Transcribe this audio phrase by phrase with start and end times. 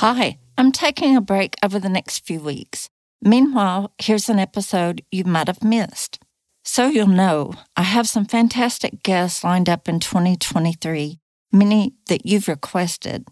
[0.00, 2.88] Hi, I'm taking a break over the next few weeks.
[3.20, 6.20] Meanwhile, here's an episode you might have missed.
[6.62, 11.18] So you'll know, I have some fantastic guests lined up in 2023,
[11.50, 13.26] many that you've requested.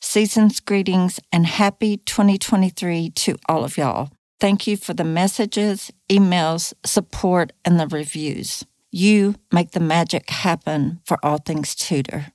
[0.00, 4.10] Season's greetings and happy 2023 to all of y'all.
[4.38, 8.64] Thank you for the messages, emails, support, and the reviews.
[8.92, 12.26] You make the magic happen for all things Tudor.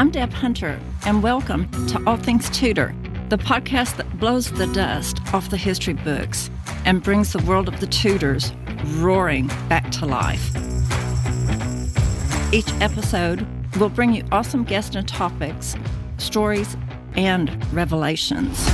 [0.00, 2.94] I'm Deb Hunter, and welcome to All Things Tudor,
[3.28, 6.48] the podcast that blows the dust off the history books
[6.86, 8.50] and brings the world of the Tudors
[8.94, 10.56] roaring back to life.
[12.50, 13.46] Each episode
[13.78, 15.76] will bring you awesome guests and topics,
[16.16, 16.78] stories,
[17.14, 18.64] and revelations.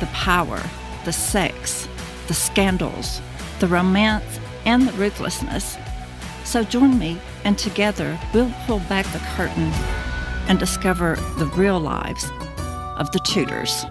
[0.00, 0.60] The power,
[1.04, 1.86] the sex,
[2.26, 3.22] the scandals,
[3.60, 5.78] the romance, and the ruthlessness.
[6.42, 9.70] So join me and together we'll pull back the curtain
[10.48, 12.30] and discover the real lives
[12.96, 13.84] of the Tudors.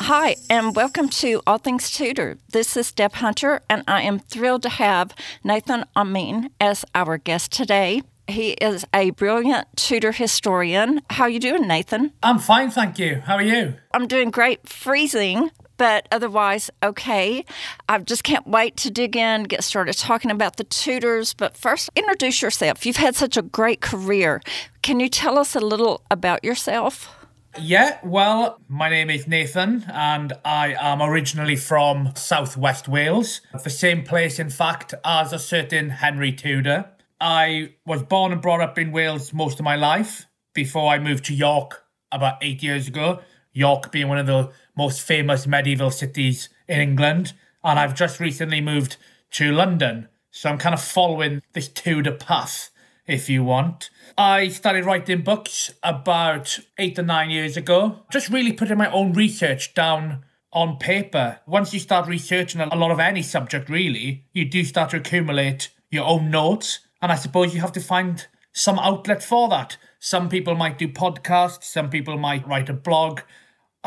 [0.00, 2.38] Hi, and welcome to All Things Tudor.
[2.50, 7.52] This is Deb Hunter, and I am thrilled to have Nathen Amin as our guest
[7.52, 8.02] today.
[8.26, 11.02] He is a brilliant Tudor historian.
[11.10, 12.12] How are you doing, Nathan?
[12.22, 13.22] I'm fine, thank you.
[13.26, 13.74] How are you?
[13.92, 14.68] I'm doing great.
[14.68, 17.44] Freezing, but otherwise okay.
[17.88, 21.32] I just can't wait to dig in, get started talking about the Tudors.
[21.32, 22.84] But first, introduce yourself.
[22.84, 24.42] You've had such a great career.
[24.82, 27.14] Can you tell us a little about yourself?
[27.60, 34.04] Yeah, well, my name is Nathen, and I am originally from southwest Wales, the same
[34.04, 36.90] place, in fact, as a certain Henry Tudor.
[37.20, 41.24] I was born and brought up in Wales most of my life before I moved
[41.26, 43.20] to York about eight years ago.
[43.52, 47.34] York being one of the most famous medieval cities in England.
[47.62, 48.96] And I've just recently moved
[49.32, 50.08] to London.
[50.30, 52.70] So I'm kind of following this Tudor path,
[53.06, 53.90] if you want.
[54.16, 59.12] I started writing books about eight or nine years ago, just really putting my own
[59.12, 61.40] research down on paper.
[61.46, 65.70] Once you start researching a lot of any subject, really, you do start to accumulate
[65.90, 69.76] your own notes and I suppose you have to find some outlet for that.
[69.98, 73.20] Some people might do podcasts, some people might write a blog.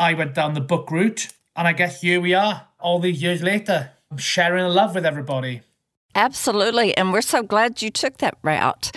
[0.02, 3.44] I went down the book route, and I guess here we are, all these years
[3.44, 3.92] later.
[4.18, 5.62] Sharing a love with everybody.
[6.16, 8.90] Absolutely, and we're so glad you took that route.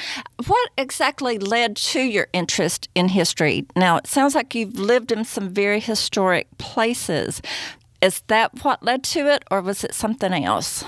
[0.47, 3.67] What exactly led to your interest in history?
[3.77, 7.43] Now, it sounds like you've lived in some very historic places.
[8.01, 10.85] Is that what led to it, or was it something else?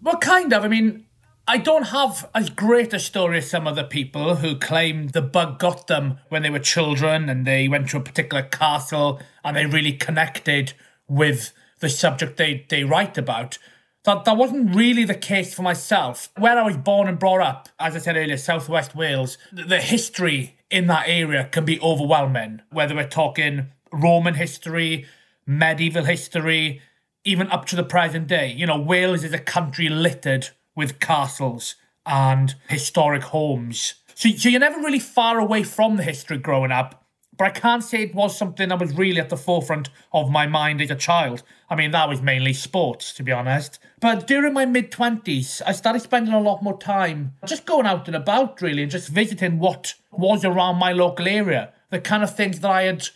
[0.00, 0.62] Well, kind of.
[0.62, 1.05] I mean,
[1.48, 5.60] I don't have as great a story as some other people who claim the bug
[5.60, 9.64] got them when they were children and they went to a particular castle and they
[9.64, 10.72] really connected
[11.06, 13.58] with the subject they, they write about.
[14.02, 16.30] That, that wasn't really the case for myself.
[16.36, 20.56] Where I was born and brought up, as I said earlier, southwest Wales, the history
[20.68, 22.62] in that area can be overwhelming.
[22.70, 25.06] Whether we're talking Roman history,
[25.46, 26.82] medieval history,
[27.24, 28.52] even up to the present day.
[28.52, 33.94] You know, Wales is a country littered with castles and historic homes.
[34.14, 37.02] So, so you're never really far away from the history growing up.
[37.36, 40.46] But I can't say it was something that was really at the forefront of my
[40.46, 41.42] mind as a child.
[41.68, 43.78] I mean, that was mainly sports, to be honest.
[44.00, 48.06] But during my mid 20s, I started spending a lot more time just going out
[48.06, 51.74] and about, really, and just visiting what was around my local area.
[51.90, 53.06] The kind of things that I had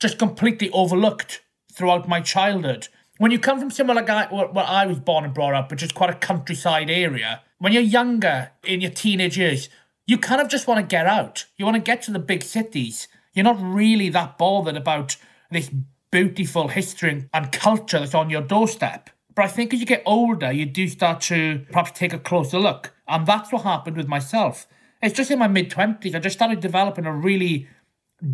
[0.00, 1.42] just completely overlooked
[1.72, 5.24] throughout my childhood when you come from somewhere like I, where, where I was born
[5.24, 9.36] and brought up, which is quite a countryside area, when you're younger in your teenage
[9.36, 9.68] years,
[10.06, 11.44] you kind of just want to get out.
[11.56, 13.08] You want to get to the big cities.
[13.34, 15.16] You're not really that bothered about
[15.50, 15.70] this
[16.10, 19.10] beautiful history and culture that's on your doorstep.
[19.34, 22.58] But I think as you get older, you do start to perhaps take a closer
[22.58, 22.94] look.
[23.06, 24.66] And that's what happened with myself.
[25.02, 27.68] It's just in my mid 20s, I just started developing a really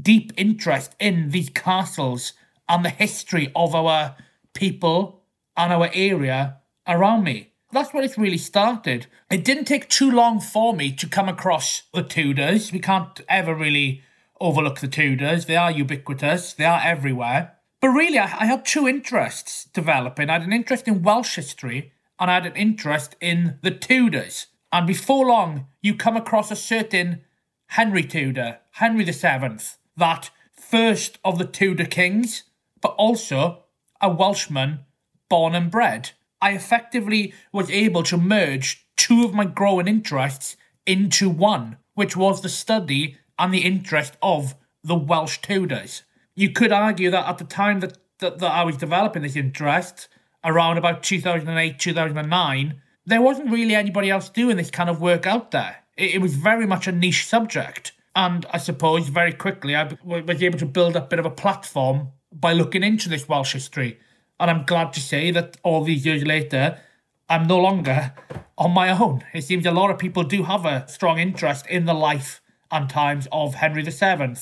[0.01, 2.33] deep interest in these castles
[2.69, 4.17] and the history of our
[4.55, 5.23] people
[5.57, 7.51] and our area around me.
[7.73, 9.07] That's where it really started.
[9.31, 12.73] It didn't take too long for me to come across the Tudors.
[12.73, 14.03] We can't ever really
[14.41, 15.47] overlook the Tudors.
[15.47, 17.57] They are ubiquitous, they are everywhere.
[17.81, 20.31] But really, I, I had two interests developing.
[20.31, 24.47] I had an interest in Welsh history and I had an interest in the Tudors.
[24.73, 27.23] And before long, you come across a certain
[27.69, 29.59] Henry Tudor, Henry VII,
[29.97, 32.45] that first of the Tudor kings,
[32.81, 33.64] but also
[34.01, 34.81] a Welshman
[35.29, 36.11] born and bred.
[36.41, 40.57] I effectively was able to merge two of my growing interests
[40.87, 46.03] into one, which was the study and the interest of the Welsh Tudors.
[46.35, 50.09] You could argue that at the time that, that, that I was developing this interest,
[50.45, 55.51] around about 2008, 2009, there wasn't really anybody else doing this kind of work out
[55.51, 55.77] there.
[55.97, 57.93] It, it was very much a niche subject.
[58.15, 61.31] And I suppose very quickly I was able to build up a bit of a
[61.31, 63.99] platform by looking into this Welsh history.
[64.41, 66.81] And I'm glad to say that all these years later,
[67.29, 68.13] I'm no longer
[68.59, 69.25] on my own.
[69.33, 72.41] It seems a lot of people do have a strong interest in the life
[72.71, 74.35] and times of Henry VII.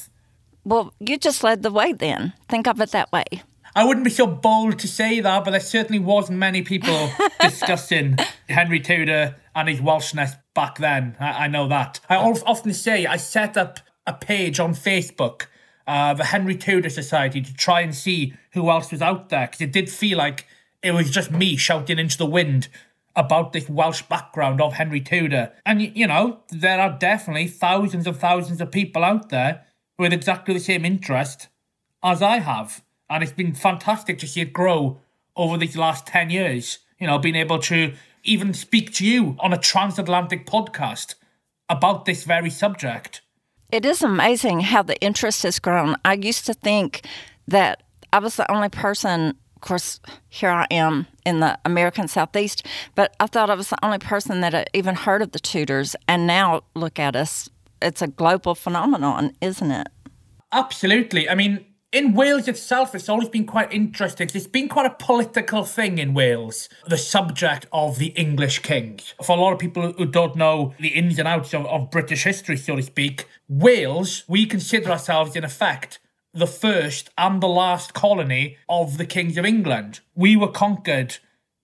[0.65, 2.33] Well, you just led the way then.
[2.49, 3.25] Think of it that way.
[3.75, 7.11] I wouldn't be so bold to say that, but there certainly wasn't many people
[7.41, 8.19] discussing
[8.49, 11.17] Henry Tudor and his Welshness back then.
[11.19, 12.01] I, I know that.
[12.09, 15.47] I often say I set up a page on Facebook,
[15.87, 19.61] uh, the Henry Tudor Society, to try and see who else was out there, because
[19.61, 20.47] it did feel like
[20.83, 22.69] it was just me shouting into the wind
[23.15, 25.53] about this Welsh background of Henry Tudor.
[25.67, 29.67] And, you know, there are definitely thousands and thousands of people out there
[29.99, 31.49] with exactly the same interest
[32.03, 32.83] as I have
[33.13, 34.99] and it's been fantastic to see it grow
[35.37, 36.79] over these last 10 years.
[36.99, 37.93] You know, being able to
[38.25, 41.17] even speak to you on a transatlantic podcast
[41.69, 43.21] about this very subject.
[43.73, 45.97] It is amazing how the interest has grown.
[46.05, 47.07] I used to think
[47.49, 47.83] that
[48.13, 49.99] I was the only person, of course,
[50.29, 54.43] here I am in the American Southeast, but I thought I was the only person
[54.43, 55.97] that had even heard of the Tudors.
[56.07, 57.49] And now look at us.
[57.81, 59.89] It's a global phenomenon, isn't it?
[60.53, 61.27] Absolutely.
[61.31, 64.29] I mean, in Wales itself, it's always been quite interesting.
[64.33, 69.15] It's been quite a political thing in Wales, the subject of the English kings.
[69.23, 72.25] For a lot of people who don't know the ins and outs of, of British
[72.25, 75.99] history, so to speak, Wales, we consider ourselves, in effect,
[76.33, 80.01] the first and the last colony of the kings of England.
[80.15, 81.19] We were conquered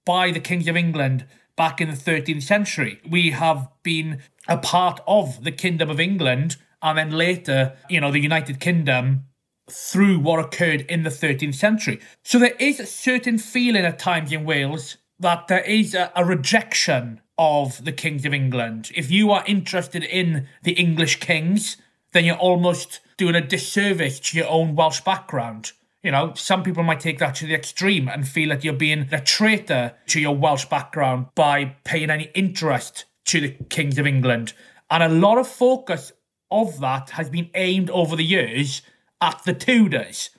[0.05, 1.27] by the kings of England
[1.57, 3.01] back in the 13th century.
[3.09, 8.13] We have been a part of the Kingdom of England and then later, you know,
[8.13, 9.25] the United Kingdom
[9.71, 12.01] through what occurred in the 13th century.
[12.23, 16.25] So there is a certain feeling at times in Wales that there is a, a,
[16.25, 18.91] rejection of the kings of England.
[18.95, 21.77] If you are interested in the English kings,
[22.13, 25.73] then you're almost doing a disservice to your own Welsh background.
[26.03, 29.09] You know, some people might take that to the extreme and feel that you're being
[29.11, 34.53] a traitor to your Welsh background by paying any interest to the kings of England.
[34.91, 36.13] And a lot of focus
[36.51, 38.83] of that has been aimed over the years
[39.21, 40.31] at the Tudors.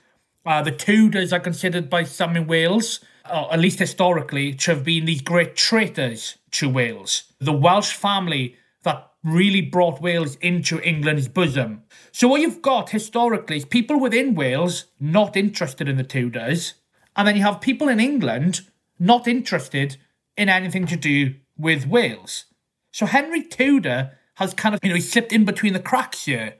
[0.44, 3.00] Uh, the Tudors are considered by some in Wales,
[3.30, 7.24] or at least historically, to have been these great traitors to Wales.
[7.38, 11.82] The Welsh family that really brought Wales into England's bosom.
[12.12, 16.74] So, what you've got historically is people within Wales not interested in the Tudors,
[17.14, 18.62] and then you have people in England
[18.98, 19.98] not interested
[20.36, 22.46] in anything to do with Wales.
[22.92, 26.54] So, Henry Tudor has kind of, you know, he slipped in between the cracks here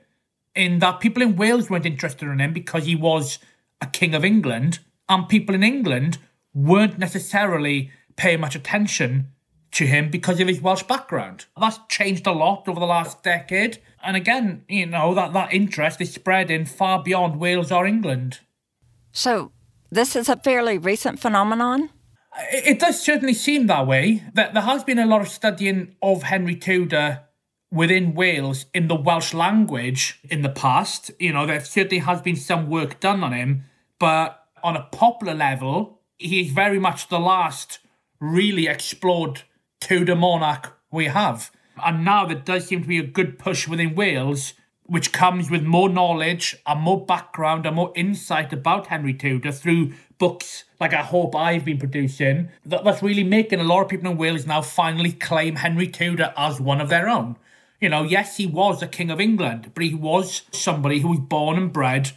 [0.55, 3.39] in that people in Wales weren't interested in him because he was
[3.81, 6.17] a king of England, and people in England
[6.53, 9.31] weren't necessarily paying much attention
[9.71, 11.45] to him because of his Welsh background.
[11.59, 13.79] That's changed a lot over the last decade.
[14.03, 18.39] And again, you know, that, that interest is spreading far beyond Wales or England.
[19.11, 19.51] So,
[19.89, 21.89] this is a fairly recent phenomenon?
[22.51, 24.23] It, it does certainly seem that way.
[24.33, 27.21] That there has been a lot of studying of Henry Tudor
[27.71, 31.11] within Wales in the Welsh language in the past.
[31.19, 33.63] You know, there certainly has been some work done on him,
[33.97, 37.79] but on a popular level, he is very much the last
[38.19, 39.43] really explored
[39.79, 41.51] Tudor monarch we have.
[41.83, 45.63] And now there does seem to be a good push within Wales, which comes with
[45.63, 51.01] more knowledge and more background and more insight about Henry Tudor through books like I
[51.01, 52.49] hope I've been producing.
[52.65, 56.33] That, that's really making a lot of people in Wales now finally claim Henry Tudor
[56.37, 57.37] as one of their own.
[57.81, 61.19] You know, yes, he was a king of England, but he was somebody who was
[61.19, 62.11] born and bred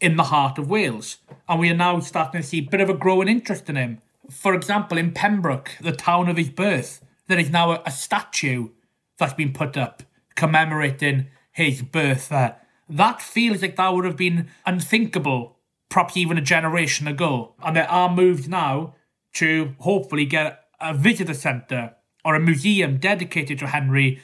[0.00, 1.18] in the heart of Wales.
[1.46, 4.00] And we are now starting to see a bit of a growing interest in him.
[4.30, 8.70] For example, in Pembroke, the town of his birth, there is now a, a statue
[9.18, 10.02] that's been put up
[10.36, 12.56] commemorating his birth there.
[12.88, 15.58] That feels like that would have been unthinkable,
[15.90, 17.52] perhaps even a generation ago.
[17.62, 18.94] And there are moves now
[19.34, 24.22] to hopefully get a visitor centre or a museum dedicated to Henry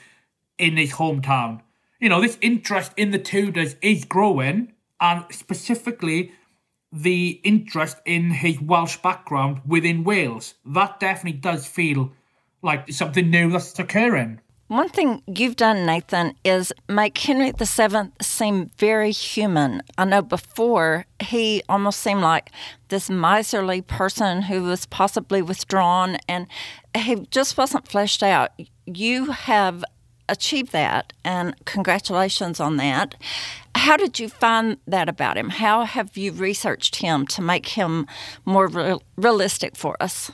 [0.57, 1.61] in his hometown.
[1.99, 6.31] You know, this interest in the Tudors is growing, and specifically
[6.91, 10.55] the interest in his Welsh background within Wales.
[10.65, 12.11] That definitely does feel
[12.61, 14.39] like something new that's occurring.
[14.67, 19.81] One thing you've done, Nathen, is make Henry VII seem very human.
[19.97, 22.51] I know before he almost seemed like
[22.89, 26.47] this miserly person who was possibly withdrawn and
[26.93, 28.51] he just wasn't fleshed out.
[28.85, 29.85] You have
[30.29, 33.15] achieved that, and congratulations on that.
[33.75, 35.49] How did you find that about him?
[35.49, 38.07] How have you researched him to make him
[38.45, 40.31] more real, realistic for us?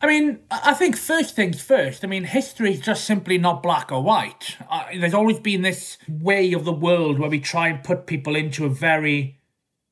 [0.00, 2.04] I mean, I think first things first.
[2.04, 4.56] I mean, history is just simply not black or white.
[4.70, 8.36] Uh, there's always been this way of the world where we try and put people
[8.36, 9.38] into a very,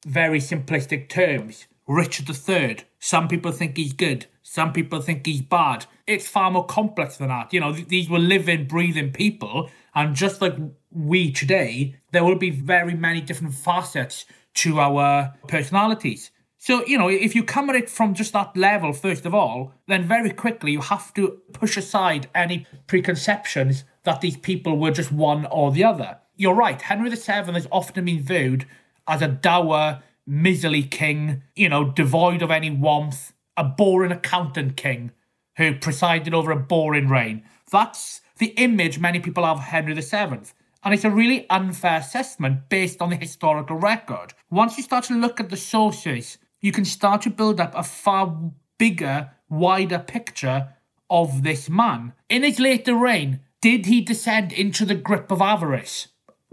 [0.07, 1.67] very simplistic terms.
[1.89, 2.79] Richard III.
[3.07, 4.27] Some people think he's good.
[4.43, 5.87] Some people think he's bad.
[6.09, 7.55] It's far more complex than that.
[7.55, 9.71] You know, th- these were living, breathing people.
[9.95, 10.57] And just like
[10.91, 16.33] we today, there will be very many different facets to our personalities.
[16.59, 19.73] So, you know, if you come at it from just that level, first of all,
[19.87, 25.13] then very quickly you have to push aside any preconceptions that these people were just
[25.13, 26.19] one or the other.
[26.35, 28.67] You're right, Henry VII has often been viewed
[29.07, 35.13] as a dour, miserly king, you know, devoid of any warmth, a boring accountant king
[35.57, 37.43] who presided over a boring reign.
[37.71, 40.41] That's the image many people have of Henry VII.
[40.85, 44.35] And it's a really unfair assessment based on the historical record.
[44.51, 47.83] Once you start to look at the sources you can start to build up a
[47.83, 48.37] far
[48.79, 50.75] bigger, wider picture
[51.09, 52.13] of this man.
[52.29, 56.09] In his later reign, did he descend into the grip of avarice?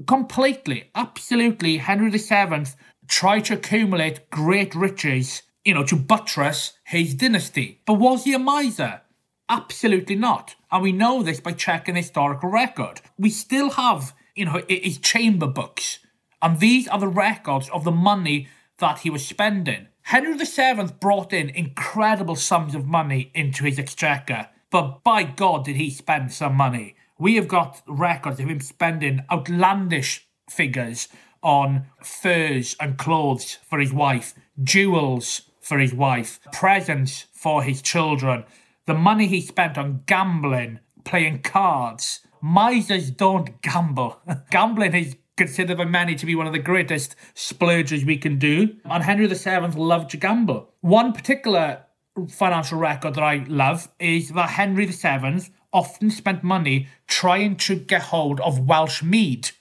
[0.07, 1.77] Completely, absolutely.
[1.77, 2.65] Henry VII
[3.07, 7.81] tried to accumulate great riches, you know, to buttress his dynasty.
[7.85, 9.01] But was he a miser?
[9.49, 10.55] Absolutely not.
[10.71, 13.01] And we know this by checking the historical record.
[13.17, 15.99] We still have, you know, his chamber books.
[16.41, 18.47] And these are the records of the money
[18.79, 19.87] that he was spending.
[20.01, 25.77] Henry VII brought in incredible sums of money into his exchequer, but by God did
[25.77, 26.95] he spend some money.
[27.17, 31.07] We have got records of him spending outlandish figures
[31.43, 34.33] on furs and clothes for his wife,
[34.63, 38.43] jewels for his wife, presents for his children,
[38.85, 42.21] the money he spent on gambling, playing cards.
[42.41, 44.19] Misers don't gamble.
[44.51, 48.75] Gambling is considered by many to be one of the greatest splurges we can do.
[48.85, 50.73] And Henry VII loved to gamble.
[50.81, 51.85] One particular
[52.29, 58.03] financial record that I love is that Henry VII often spent money trying to get
[58.03, 59.51] hold of Welsh mead.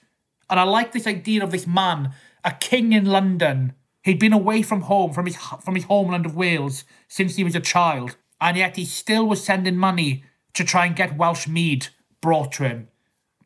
[0.53, 3.73] And I like this idea of this man, a king in London.
[4.03, 7.55] He'd been away from home, from his from his homeland of Wales, since he was
[7.55, 11.87] a child, and yet he still was sending money to try and get Welsh mead
[12.21, 12.89] brought to him.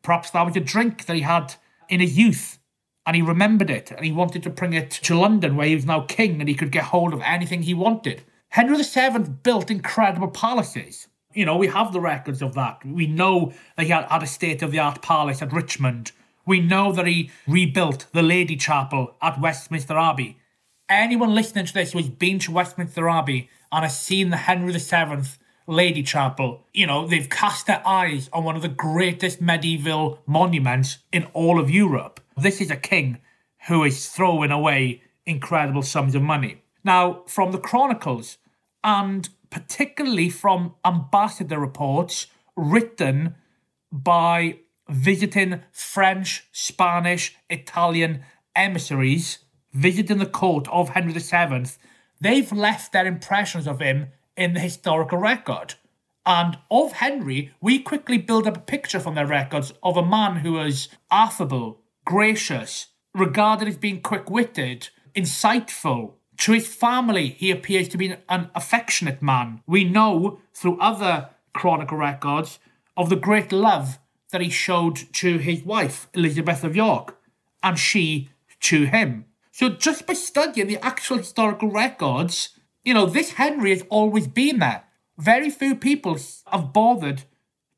[0.02, 1.54] Perhaps that was a drink that he had
[1.88, 2.58] in his youth
[3.06, 5.86] and he remembered it and he wanted to bring it to London where he was
[5.86, 8.22] now king and he could get hold of anything he wanted.
[8.50, 11.08] Henry VII built incredible palaces.
[11.32, 12.84] You know, we have the records of that.
[12.84, 16.12] We know that he had, had a state of the art palace at Richmond.
[16.48, 20.38] We know that he rebuilt the Lady Chapel at Westminster Abbey.
[20.88, 24.72] Anyone listening to this who has been to Westminster Abbey and has seen the Henry
[24.72, 25.28] VII
[25.66, 31.00] Lady Chapel, you know, they've cast their eyes on one of the greatest medieval monuments
[31.12, 32.18] in all of Europe.
[32.34, 33.18] This is a king
[33.66, 36.62] who is throwing away incredible sums of money.
[36.82, 38.38] Now, from the Chronicles,
[38.82, 43.34] and particularly from ambassador reports written
[43.92, 48.22] by visiting French, Spanish, Italian
[48.54, 49.38] emissaries
[49.72, 51.70] visiting the court of Henry VII,
[52.20, 55.74] they've left their impressions of him in the historical record.
[56.26, 60.36] And of Henry, we quickly build up a picture from their records of a man
[60.36, 66.14] who was affable, gracious, regarded as being quick witted, insightful.
[66.38, 69.62] To his family, he appears to be an affectionate man.
[69.66, 72.58] We know through other chronicle records
[72.96, 73.98] of the great love
[74.30, 77.18] that he showed to his wife, Elizabeth of York,
[77.62, 78.30] and she
[78.60, 79.24] to him.
[79.52, 82.50] So just by studying the actual historical records,
[82.84, 84.84] you know, this Henry has always been there.
[85.18, 86.16] Very few people
[86.46, 87.24] have bothered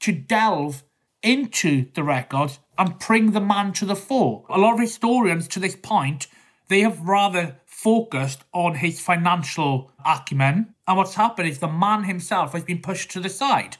[0.00, 0.82] to delve
[1.22, 4.44] into the records and bring the man to the fore.
[4.48, 6.26] A lot of historians to this point,
[6.68, 10.74] they have rather focused on his financial acumen.
[10.86, 13.76] And what's happened is the man himself has been pushed to the side.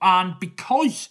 [0.00, 1.08] And because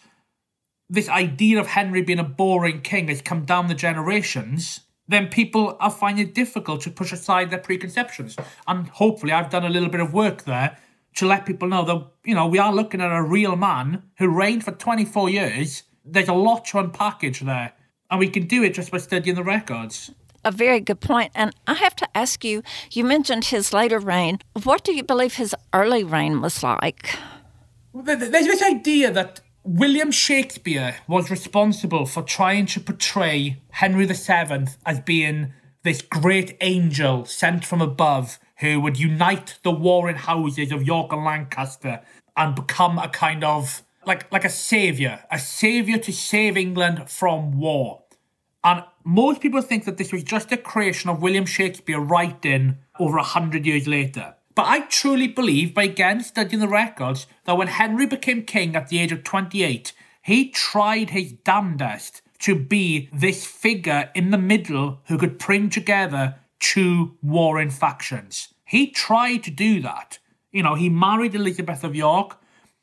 [0.89, 5.77] this idea of Henry being a boring king has come down the generations, then people
[5.79, 8.35] are finding it difficult to push aside their preconceptions.
[8.67, 10.77] And hopefully, I've done a little bit of work there
[11.15, 14.29] to let people know that, you know, we are looking at a real man who
[14.29, 15.83] reigned for 24 years.
[16.05, 17.73] There's a lot to unpackage there.
[18.09, 20.11] And we can do it just by studying the records.
[20.45, 21.31] A very good point.
[21.35, 24.39] And I have to ask you you mentioned his later reign.
[24.63, 27.17] What do you believe his early reign was like?
[27.93, 35.01] There's this idea that William Shakespeare was responsible for trying to portray Henry VII as
[35.01, 35.51] being
[35.83, 41.25] this great angel sent from above who would unite the warring houses of York and
[41.25, 41.99] Lancaster
[42.37, 47.59] and become a kind of like like a savior, a savior to save England from
[47.59, 48.03] war.
[48.63, 53.17] And most people think that this was just a creation of William Shakespeare writing over
[53.17, 54.36] a hundred years later.
[54.57, 58.87] But I truly believe, by again studying the records, that when Henry became king at
[58.87, 64.99] the age of 28, he tried his damnedest to be this figure in the middle
[65.05, 68.47] who could bring together two warring factions.
[68.65, 70.17] He tried to do that.
[70.51, 72.39] You know, he married Elizabeth of York.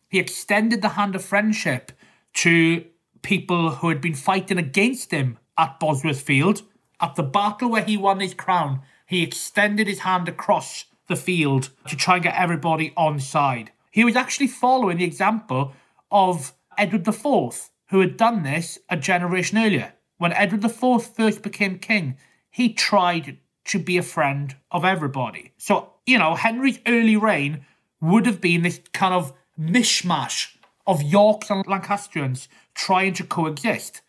[0.08, 1.90] He extended the hand of friendship
[2.34, 2.84] to
[3.22, 6.62] people who had been fighting against him at Bosworth Field.
[7.00, 11.70] At the battle where he won his crown, he extended his hand across the field
[11.88, 13.70] to try and get everybody on side.
[13.90, 15.72] He was actually following the example
[16.10, 19.92] of Edward IV, who had done this a generation earlier.
[20.18, 22.16] When Edward IV first became king,
[22.50, 25.52] he tried to be a friend of everybody.
[25.58, 27.64] So, you know, Henry's early reign
[28.00, 30.56] would have been this kind of mishmash
[30.86, 34.02] of Yorks and Lancastrians trying to coexist.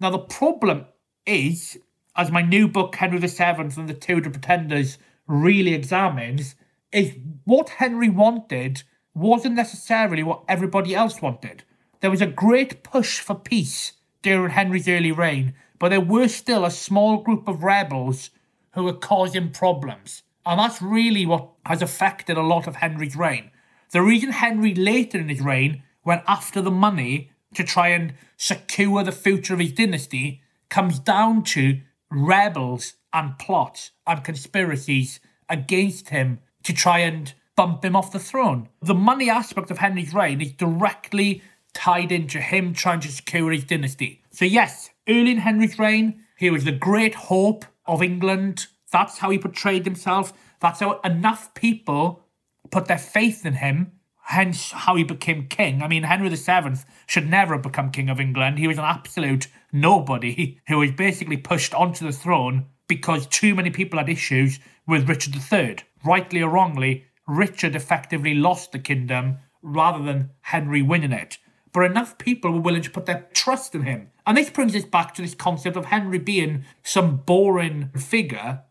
[0.00, 0.86] Now, the problem
[1.26, 1.78] is,
[2.16, 6.54] as my new book, Henry VII and the Tudor Pretenders, really examines,
[6.92, 7.12] is
[7.44, 8.82] what Henry wanted
[9.14, 11.64] wasn't necessarily what everybody else wanted.
[12.00, 16.64] There was a great push for peace during Henry's early reign, but there were still
[16.64, 18.30] a small group of rebels
[18.74, 20.22] who were causing problems.
[20.44, 23.50] And that's really what has affected a lot of Henry's reign.
[23.92, 29.02] The reason Henry later in his reign went after the money to try and secure
[29.04, 36.40] the future of his dynasty comes down to rebels and plots and conspiracies against him
[36.62, 38.68] to try and bump him off the throne.
[38.80, 41.42] The money aspect of Henry's reign is directly
[41.74, 44.22] tied into him trying to secure his dynasty.
[44.30, 48.66] So, yes, early in Henry's reign, he was the great hope of England.
[48.90, 50.32] That's how he portrayed himself.
[50.60, 52.24] That's how enough people
[52.70, 53.92] put their faith in him,
[54.24, 55.82] hence how he became king.
[55.82, 58.58] I mean, Henry VII should never have become king of England.
[58.58, 63.70] He was an absolute nobody who was basically pushed onto the throne because too many
[63.70, 65.76] people had issues with Richard III.
[66.04, 71.38] Rightly or wrongly, Richard effectively lost the kingdom rather than Henry winning it.
[71.72, 74.10] But enough people were willing to put their trust in him.
[74.26, 78.62] And this brings us back to this concept of Henry being some boring figure.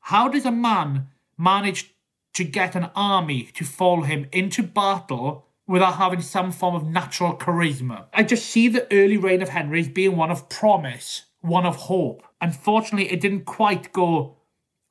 [0.00, 1.94] How does a man manage
[2.34, 7.36] to get an army to follow him into battle without having some form of natural
[7.36, 8.06] charisma?
[8.12, 11.76] I just see the early reign of Henry as being one of promise, one of
[11.76, 12.22] hope.
[12.40, 14.36] Unfortunately, it didn't quite go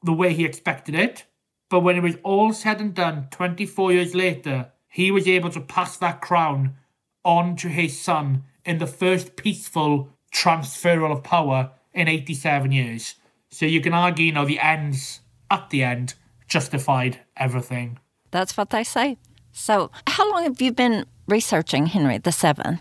[0.04, 1.26] the way he expected it.
[1.70, 5.62] But when it was all said and done, 24 years later, he was able to
[5.62, 6.76] pass that crown
[7.24, 13.16] on to his son in the first peaceful transferal of power in 87 years.
[13.50, 16.16] So you can argue, you know, the ends at the end
[16.48, 18.00] justified everything.
[18.32, 19.18] That's what they say.
[19.52, 22.80] So, how long have you been researching Henry VII?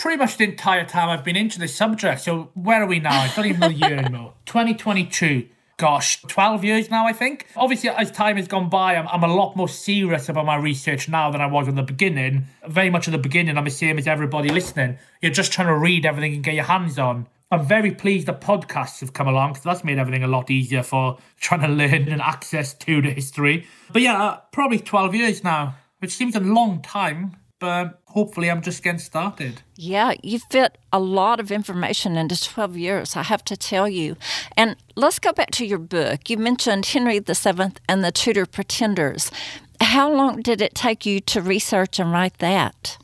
[0.00, 2.22] Pretty much the entire time I've been into this subject.
[2.22, 3.20] So, where are we now?
[3.20, 4.32] I don't even know the year anymore.
[4.46, 7.46] 2022 gosh, 12 years now, I think.
[7.56, 11.08] Obviously, as time has gone by, I'm, I'm a lot more serious about my research
[11.08, 12.44] now than I was in the beginning.
[12.68, 14.98] Very much at the beginning, I'm the same as everybody listening.
[15.22, 17.26] You're just trying to read everything and get your hands on.
[17.50, 20.82] I'm very pleased that podcasts have come along because that's made everything a lot easier
[20.82, 23.66] for trying to learn and access to the history.
[23.90, 28.62] But yeah, uh, probably 12 years now, which seems a long time but hopefully I'm
[28.62, 29.62] just getting started.
[29.76, 34.16] Yeah, you fit a lot of information into 12 years, I have to tell you.
[34.56, 36.28] And let's go back to your book.
[36.28, 39.30] You mentioned Henry VII and the Tudor Pretenders.
[39.80, 42.98] How long did it take you to research and write that?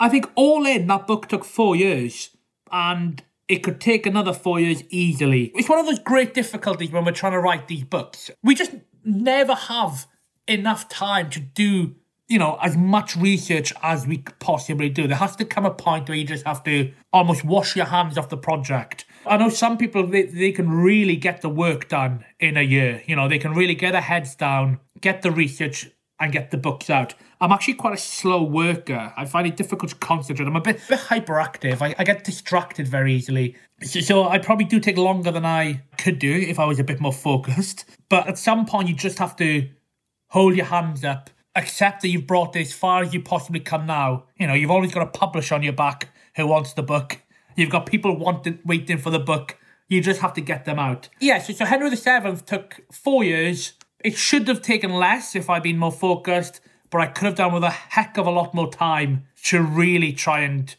[0.00, 2.30] I think all in, that book took four years.
[2.72, 5.52] And it could take another four years easily.
[5.54, 8.30] It's one of those great difficulties when we're trying to write these books.
[8.42, 8.72] We just
[9.04, 10.06] never have
[10.46, 11.94] enough time to do
[12.28, 15.08] you know, as much research as we possibly do.
[15.08, 18.18] There has to come a point where you just have to almost wash your hands
[18.18, 19.06] off the project.
[19.26, 23.02] I know some people, they, they can really get the work done in a year.
[23.06, 25.88] You know, they can really get their heads down, get the research,
[26.20, 27.14] and get the books out.
[27.40, 29.12] I'm actually quite a slow worker.
[29.16, 30.46] I find it difficult to concentrate.
[30.46, 31.80] I'm a bit, bit hyperactive.
[31.80, 33.56] I, I get distracted very easily.
[33.82, 36.84] So, so I probably do take longer than I could do if I was a
[36.84, 37.84] bit more focused.
[38.08, 39.68] But at some point, you just have to
[40.30, 43.86] hold your hands up accept that you've brought it as far as you possibly can
[43.86, 44.24] now.
[44.38, 47.20] You know, you've always got a publisher on your back who wants the book.
[47.56, 49.58] You've got people wanting, waiting for the book.
[49.88, 51.08] You just have to get them out.
[51.20, 53.72] Yeah, so, so Henry VII took four years.
[54.04, 57.52] It should have taken less if I'd been more focused, but I could have done
[57.52, 60.74] with a heck of a lot more time to really try and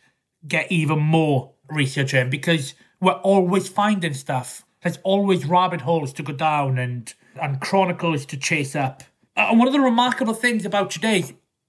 [0.47, 4.63] get even more research in because we're always finding stuff.
[4.83, 9.03] There's always rabbit holes to go down and, and chronicles to chase up.
[9.39, 11.23] Uh, and one of the remarkable things about today,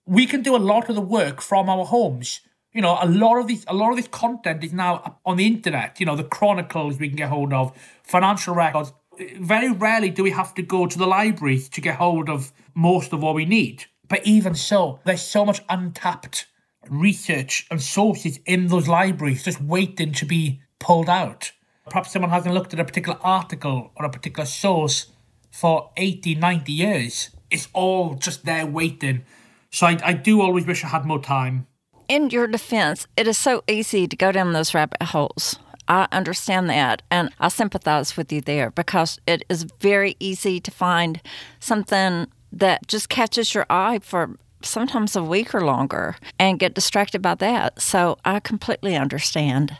[0.04, 2.40] we can do a lot of the work from our homes.
[2.72, 5.46] You know, a lot of these, a lot of this content is now on the
[5.46, 6.00] internet.
[6.00, 8.92] You know, the chronicles we can get hold of, financial records.
[9.38, 13.12] very rarely do we have to go to the libraries to get hold of most
[13.12, 13.84] of what we need.
[14.08, 16.46] But even so, there's so much untapped
[16.88, 21.52] research and sources in those libraries just waiting to be pulled out.
[21.88, 25.12] Perhaps someone hasn't looked at a particular article or a particular source
[25.52, 27.30] for 80, 90 years.
[27.50, 29.24] It's all just there waiting.
[29.70, 31.66] So I, I do always wish I had more time.
[32.08, 35.58] In your defense, it is so easy to go down those rabbit holes.
[35.86, 40.70] I understand that and I sympathize with you there because it is very easy to
[40.70, 41.20] find
[41.58, 47.22] something that just catches your eye for sometimes a week or longer and get distracted
[47.22, 47.80] by that.
[47.80, 49.76] So I completely understand.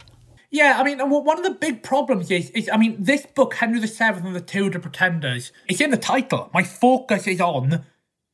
[0.51, 3.79] Yeah, I mean, one of the big problems is, is I mean, this book, Henry
[3.79, 6.51] VII and the Tudor Pretenders, it's in the title.
[6.53, 7.85] My focus is on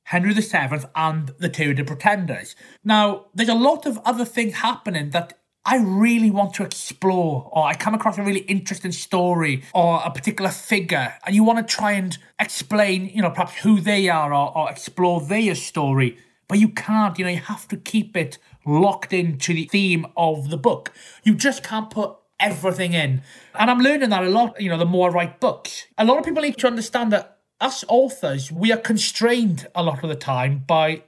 [0.04, 2.56] Henry VII and the Tudor Pretenders.
[2.82, 7.66] Now, there's a lot of other things happening that I really want to explore, or
[7.66, 11.74] I come across a really interesting story or a particular figure, and you want to
[11.74, 16.16] try and explain, you know, perhaps who they are or, or explore their story,
[16.48, 20.50] but you can't, you know, you have to keep it locked into the theme of
[20.50, 20.92] the book.
[21.22, 23.22] You just can't put everything in.
[23.54, 25.86] And I'm learning that a lot, you know, the more I write books.
[25.96, 30.02] A lot of people need to understand that us authors, we are constrained a lot
[30.02, 31.02] of the time by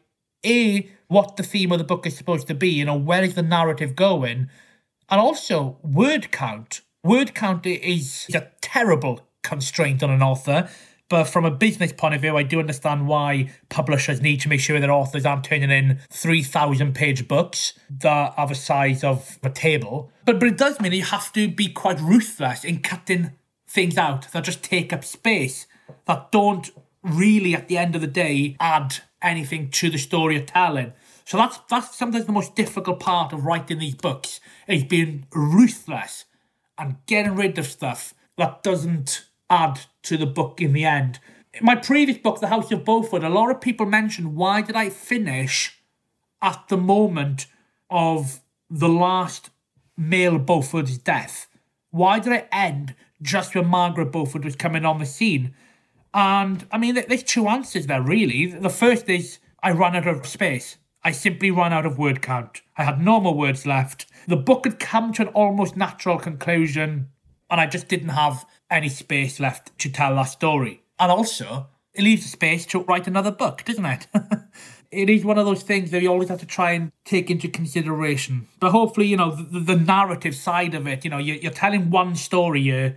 [0.45, 3.35] A, what the theme of the book is supposed to be, you know, where is
[3.35, 4.49] the narrative going?
[5.11, 6.83] And also word count.
[7.03, 10.69] Word count is a terrible constraint on an author.
[11.09, 14.61] But from a business point of view, I do understand why publishers need to make
[14.61, 19.49] sure their authors aren't turning in 3,000 page books that are the size of a
[19.49, 20.11] table.
[20.25, 23.33] But, but it does mean you have to be quite ruthless in cutting
[23.67, 25.67] things out that just take up space,
[26.07, 26.71] that don't
[27.03, 30.93] really, at the end of the day, add anything to the story you're telling.
[31.25, 36.25] So that's that's sometimes the most difficult part of writing these books is being ruthless
[36.79, 41.21] and getting rid of stuff that doesn't add to the book in the end.
[41.53, 44.77] In my previous book, The House of Beaufort, a lot of people mentioned why did
[44.77, 45.79] I finish
[46.43, 47.47] at the moment
[47.91, 48.41] of
[48.71, 49.51] the last
[49.97, 51.47] male Beaufort's death?
[51.91, 55.55] Why did I end just when Margaret Beaufort was coming on the scene?
[56.15, 58.47] And I mean, there's two answers there, really.
[58.47, 60.79] The first is I ran out of space.
[61.03, 62.63] I simply ran out of word count.
[62.77, 64.07] I had no more words left.
[64.27, 67.09] The book had come to an almost natural conclusion,
[67.51, 70.83] and I just didn't have any space left to tell that story.
[70.99, 74.07] And also, it leaves a space to write another book, doesn't it?
[74.91, 77.49] it is one of those things that you always have to try and take into
[77.49, 78.49] consideration.
[78.61, 81.91] But hopefully, you know, the, the narrative side of it, you know, you're, you're telling
[81.91, 82.97] one story here,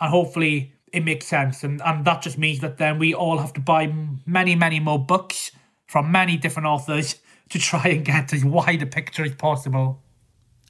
[0.00, 1.64] and hopefully it makes sense.
[1.64, 3.92] And, and that just means that then we all have to buy
[4.26, 5.50] many, many more books
[5.86, 7.16] from many different authors
[7.50, 10.02] to try and get as wide a picture as possible.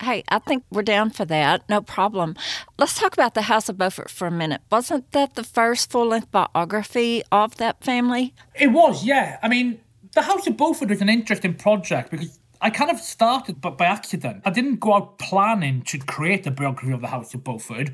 [0.01, 1.69] Hey, I think we're down for that.
[1.69, 2.35] No problem.
[2.79, 4.61] Let's talk about the House of Beaufort for a minute.
[4.71, 8.35] Wasn't that the first full length biography of that family?
[8.55, 9.39] It was, yeah.
[9.43, 9.81] I mean,
[10.15, 13.87] the House of Beaufort was an interesting project because I kind of started but by
[13.87, 14.43] accident.
[14.45, 17.91] I didn't go out planning to create a biography of the House of Beaufort.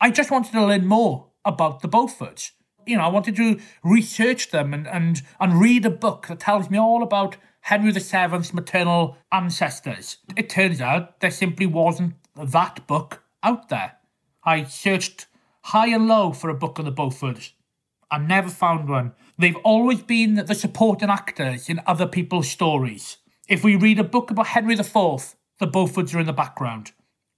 [0.00, 2.52] I just wanted to learn more about the Beauforts.
[2.86, 6.70] You know, I wanted to research them and, and, and read a book that tells
[6.70, 10.18] me all about Henry VII's maternal ancestors.
[10.36, 13.96] It turns out there simply wasn't that book out there.
[14.44, 15.26] I searched
[15.62, 17.52] high and low for a book on the Beauforts.
[18.10, 19.12] I never found one.
[19.38, 23.18] They've always been the supporting actors in other people's stories.
[23.48, 26.92] If we read a book about Henry IV, the Beauforts are in the background.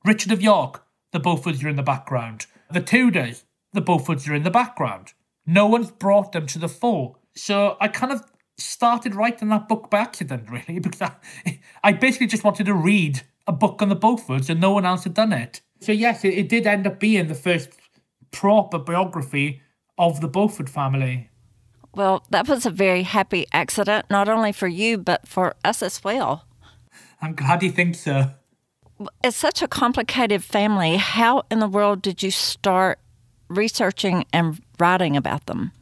[0.04, 2.46] Richard of York, the Beauforts are in the background.
[2.70, 5.12] The Tudors, the Beauforts are in the background.
[5.46, 7.16] No one's brought them to the fore.
[7.35, 8.24] So I kind of
[8.62, 13.22] started writing that book by accident, really, because I, I basically just wanted to read
[13.46, 15.61] a book on the Beauforts and no one else had done it.
[15.81, 17.70] So, yes, it, it did end up being the first
[18.31, 19.62] proper biography
[19.98, 21.31] of the Beaufort family.
[21.94, 26.03] Well, that was a very happy accident, not only for you, but for us as
[26.03, 26.46] well.
[27.20, 28.31] I'm glad you think so.
[29.22, 30.96] It's such a complicated family.
[30.96, 32.98] How in the world did you start
[33.48, 35.72] researching and writing about them?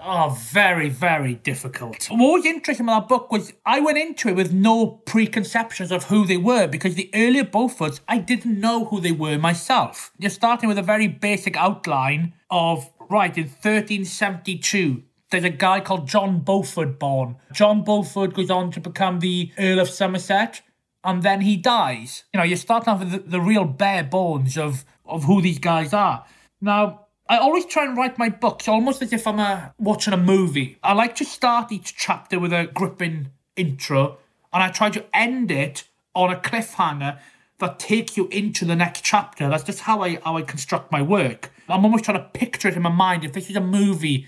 [0.00, 2.06] Oh, very, very difficult.
[2.10, 6.04] What was interesting about that book was I went into it with no preconceptions of
[6.04, 10.12] who they were because the earlier Beauforts, I didn't know who they were myself.
[10.18, 16.06] You're starting with a very basic outline of, right, in 1372, there's a guy called
[16.08, 17.36] John Beaufort born.
[17.52, 20.62] John Beaufort goes on to become the Earl of Somerset
[21.04, 22.24] and then he dies.
[22.32, 25.58] You know, you're starting off with the, the real bare bones of, of who these
[25.58, 26.24] guys are.
[26.60, 30.14] Now, I always try and write my books almost as if I'm a, uh, watching
[30.14, 30.78] a movie.
[30.82, 34.16] I like to start each chapter with a gripping intro,
[34.50, 37.18] and I try to end it on a cliffhanger
[37.58, 39.50] that takes you into the next chapter.
[39.50, 41.52] That's just how I how I construct my work.
[41.68, 43.24] I'm almost trying to picture it in my mind.
[43.24, 44.26] If this is a movie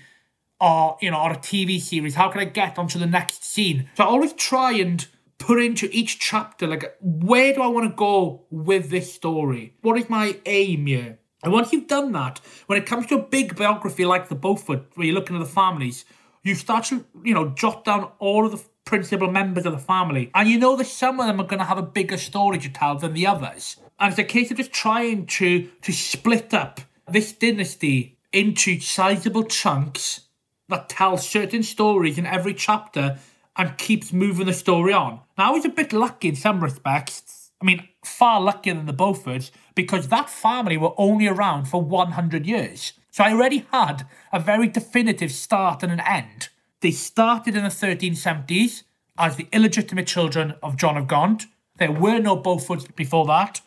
[0.59, 3.89] or, you know, or a TV series, how can I get onto the next scene?
[3.97, 5.07] So I always try and
[5.39, 9.73] put into each chapter, like, where do I want to go with this story?
[9.81, 11.17] What is my aim here?
[11.43, 14.85] And once you've done that, when it comes to a big biography like the Beaufort,
[14.95, 16.05] where you're looking at the families,
[16.43, 20.31] you start to, you know, jot down all of the principal members of the family.
[20.35, 22.69] And you know that some of them are going to have a bigger story to
[22.69, 23.77] tell than the others.
[23.99, 29.43] And it's a case of just trying to, to split up this dynasty into sizable
[29.43, 30.21] chunks
[30.69, 33.19] that tell certain stories in every chapter
[33.57, 35.19] and keeps moving the story on.
[35.37, 37.51] Now, I was a bit lucky in some respects.
[37.61, 42.45] I mean, far luckier than the Beauforts because that family were only around for 100
[42.45, 42.93] years.
[43.11, 46.49] So I already had a very definitive start and an end.
[46.81, 48.83] They started in the 1370s
[49.17, 51.45] as the illegitimate children of John of Gaunt.
[51.77, 53.61] There were no Beauforts before that.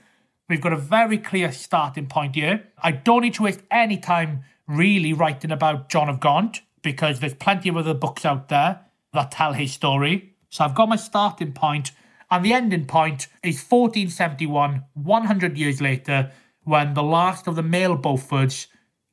[0.48, 2.64] We've got a very clear starting point here.
[2.82, 7.34] I don't need to waste any time really writing about John of Gaunt because there's
[7.34, 8.80] plenty of other books out there
[9.12, 10.34] that tell his story.
[10.50, 11.92] So I've got my starting point,
[12.30, 16.30] and the ending point is 1471, 100 years later,
[16.62, 18.66] when the last of the male Beauforts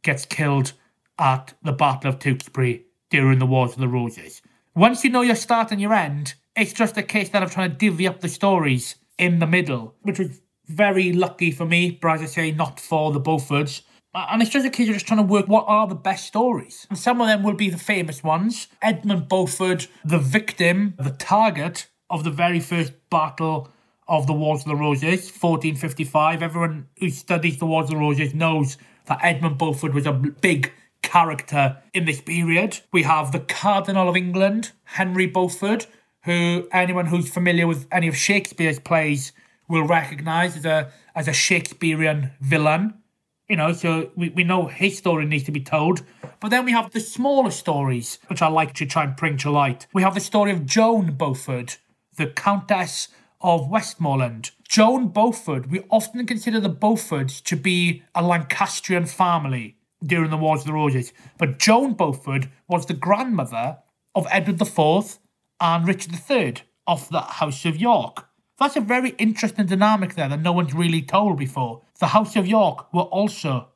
[0.04, 0.74] gets killed
[1.20, 4.42] at the Battle of Tewkesbury during the Wars of the Roses.
[4.76, 7.72] Once you know your start and your end, it's just a case that I'm trying
[7.72, 12.12] to divvy up the stories in the middle, which was very lucky for me, but
[12.14, 13.82] as I say, not for the Beauforts.
[14.14, 16.86] And it's just a case of just trying to work what are the best stories.
[16.90, 18.68] And some of them will be the famous ones.
[18.82, 23.70] Edmund Beaufort, the victim, the target of the very first battle
[24.08, 26.44] of the Wars of the Roses, 1455.
[26.44, 30.72] Everyone who studies the Wars of the Roses knows that Edmund Beaufort was a big
[31.02, 32.82] character in this period.
[32.92, 35.88] We have the Cardinal of England, Henry Beaufort,
[36.24, 39.32] who anyone who's familiar with any of Shakespeare's plays
[39.68, 42.96] will recognise as a as a Shakespearean villain.
[43.50, 46.04] You know, so we, we know his story needs to be told.
[46.40, 49.52] But then we have the smaller stories, which I like to try and bring to
[49.52, 49.88] light.
[49.94, 51.78] We have the story of Joan Beaufort,
[52.22, 53.08] the Countess
[53.42, 54.52] of Westmorland.
[54.70, 60.62] Joan Beaufort, we often consider the Beauforts to be a Lancastrian family during the Wars
[60.62, 61.14] of the Roses.
[61.40, 63.80] But Joan Beaufort was the grandmother
[64.14, 65.18] of Edward IV
[65.60, 68.28] and Richard III of the House of York.
[68.60, 71.82] That's a very interesting dynamic there that no one's really told before.
[72.00, 73.70] The House of York were also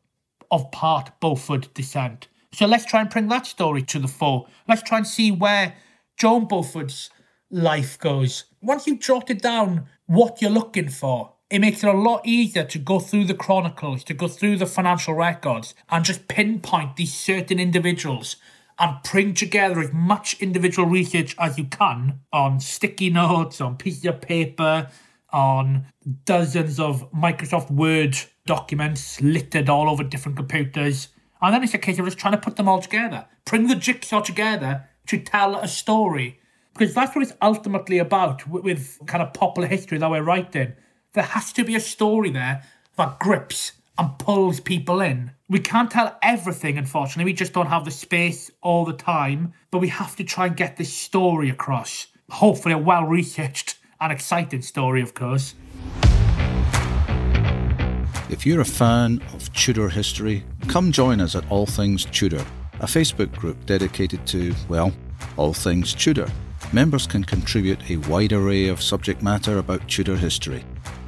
[0.51, 2.27] of part Beaufort descent.
[2.53, 4.45] So let's try and bring that story to the fore.
[4.67, 5.75] Let's try and see where
[6.15, 7.09] Joan Beaufort's
[7.49, 8.45] life goes.
[8.61, 12.79] Once you've jotted down what you're looking for, it makes it a lot easier to
[12.79, 17.59] go through the chronicles, to go through the financial records, and just pinpoint these certain
[17.59, 18.37] individuals
[18.79, 24.05] and bring together as much individual research as you can on sticky notes, on pieces
[24.05, 24.89] of paper,
[25.31, 25.85] on
[26.25, 31.09] dozens of Microsoft Word documents littered all over different computers.
[31.41, 33.75] And then it's a case of just trying to put them all together, bring the
[33.75, 36.39] jigsaw together to tell a story.
[36.77, 40.73] Because that's what it's ultimately about with kind of popular history that we're writing.
[41.13, 42.63] There has to be a story there
[42.97, 45.31] that grips and pulls people in.
[45.47, 47.31] We can't tell everything, unfortunately.
[47.31, 49.53] We just don't have the space all the time.
[49.71, 52.07] But we have to try and get this story across.
[52.29, 55.55] Hopefully, a well researched and exciting story, of course.
[58.29, 62.43] If you're a fan of Tudor history, come join us at All Things Tudor,
[62.81, 64.91] a Facebook group dedicated to, well,
[65.37, 66.29] all things Tudor.
[66.73, 70.63] Members can contribute a wide array of subject matter about Tudor history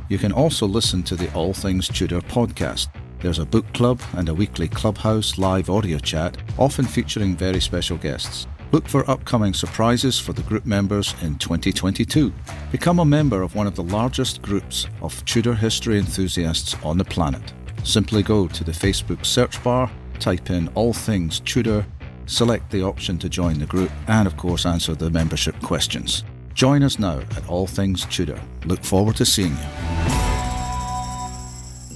[0.10, 2.88] you can also listen to the All Things Tudor podcast.
[3.20, 7.98] There's a book club and a weekly clubhouse live audio chat, often featuring very special
[7.98, 8.48] guests.
[8.72, 12.34] Look for upcoming surprises for the group members in 2022.
[12.72, 17.06] Become a member of one of the largest groups of Tudor history enthusiasts on the
[17.06, 17.54] planet.
[17.84, 21.86] Simply go to the Facebook search bar, type in All Things Tudor,
[22.28, 26.24] select the option to join the group, and of course answer the membership questions.
[26.54, 28.42] Join us now at All Things Tudor.
[28.66, 30.08] Look forward to seeing you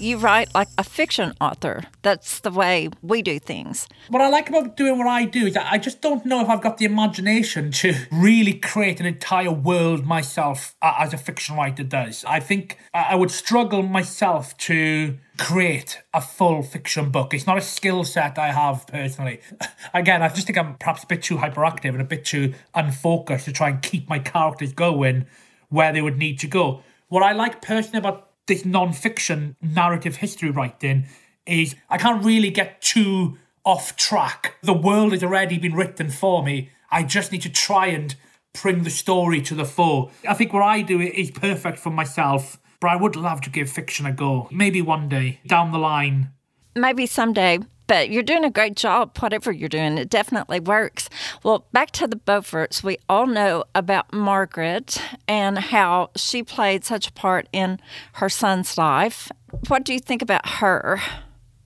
[0.01, 1.83] you write like a fiction author.
[2.01, 3.87] That's the way we do things.
[4.09, 6.49] What I like about doing what I do is that I just don't know if
[6.49, 11.55] I've got the imagination to really create an entire world myself uh, as a fiction
[11.55, 12.25] writer does.
[12.27, 17.33] I think I would struggle myself to create a full fiction book.
[17.33, 19.41] It's not a skill set I have personally.
[19.93, 23.45] Again, I just think I'm perhaps a bit too hyperactive and a bit too unfocused
[23.45, 25.25] to try and keep my characters going
[25.69, 26.83] where they would need to go.
[27.07, 31.07] What I like personally about this non-fiction narrative history writing
[31.47, 34.57] is I can't really get too off track.
[34.61, 36.69] The world has already been written for me.
[36.91, 38.15] I just need to try and
[38.61, 40.11] bring the story to the fore.
[40.27, 43.69] I think what I do is perfect for myself, but I would love to give
[43.69, 44.49] fiction a go.
[44.51, 46.31] Maybe one day down the line.
[46.75, 47.59] maybe someday.
[47.87, 49.97] But you're doing a great job, whatever you're doing.
[49.97, 51.09] It definitely works.
[51.43, 52.83] Well, back to the Beauforts.
[52.83, 57.79] We all know about Margaret and how she played such a part in
[58.13, 59.29] her son's life.
[59.67, 61.01] What do you think about her?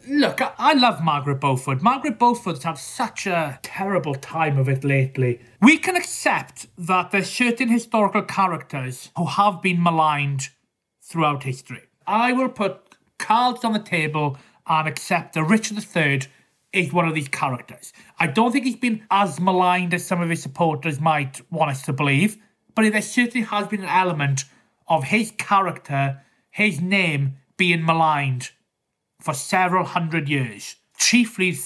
[0.07, 1.83] Look, I, love Margaret Beaufort.
[1.83, 5.39] Margaret Beaufort's had such a terrible time of it lately.
[5.61, 10.49] We can accept that there's certain historical characters who have been maligned
[11.05, 11.83] throughout history.
[12.07, 12.81] I will put
[13.17, 14.37] cards on the table
[14.67, 16.21] and accept that Richard III
[16.73, 17.93] is one of these characters.
[18.19, 21.83] I don't think he's been as maligned as some of his supporters might want us
[21.83, 22.37] to believe,
[22.73, 24.43] but there certainly has been an element
[24.87, 28.51] of his character, his name being maligned
[29.21, 31.57] for several hundred years, chiefly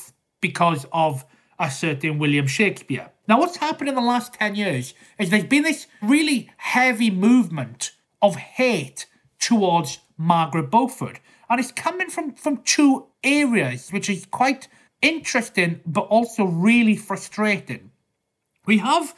[0.41, 1.25] because of
[1.57, 3.09] a certain William Shakespeare.
[3.27, 7.91] Now, what's happened in the last 10 years is there's been this really heavy movement
[8.21, 9.07] of hate
[9.39, 11.19] towards Margaret Beaufort.
[11.49, 14.67] And it's coming from, from two areas, which is quite
[15.01, 17.91] interesting, but also really frustrating.
[18.65, 19.15] We have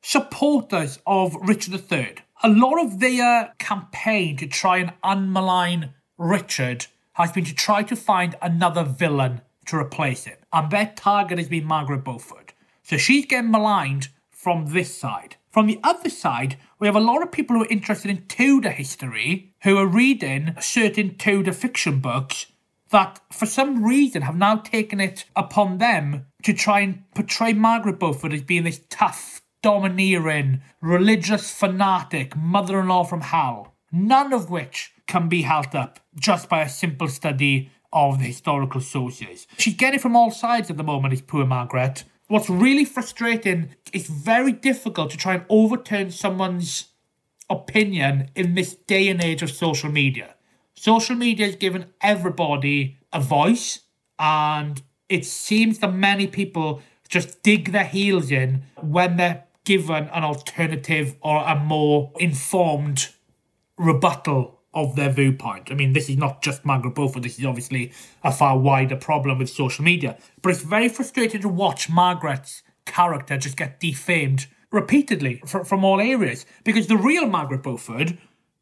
[0.00, 2.14] supporters of Richard III.
[2.42, 7.96] A lot of their campaign to try and unmalign Richard has been to try to
[7.96, 10.36] find another villain to replace him.
[10.52, 12.52] And their target has been Margaret Beaufort.
[12.82, 15.36] So she's getting maligned from this side.
[15.50, 18.70] From the other side, we have a lot of people who are interested in Tudor
[18.70, 22.46] history who are reading certain Tudor fiction books
[22.90, 27.98] that, for some reason, have now taken it upon them to try and portray Margaret
[27.98, 33.74] Beaufort as being this tough, domineering, religious fanatic mother in law from hell.
[33.90, 38.82] None of which can be held up just by a simple study of the historical
[38.82, 39.46] sources.
[39.56, 42.04] She's getting from all sides at the moment, is poor Margaret.
[42.28, 46.88] What's really frustrating, it's very difficult to try and overturn someone's
[47.50, 50.34] opinion in this day and age of social media.
[50.74, 53.80] Social media has given everybody a voice,
[54.18, 60.24] and it seems that many people just dig their heels in when they're given an
[60.24, 63.08] alternative or a more informed
[63.78, 65.70] rebuttal of their viewpoint.
[65.70, 69.38] I mean, this is not just Margaret Beaufort, this is obviously a far wider problem
[69.38, 70.18] with social media.
[70.42, 76.44] But it's very frustrating to watch Margaret's character just get defamed repeatedly from, all areas
[76.64, 78.14] because the real Margaret Beaufort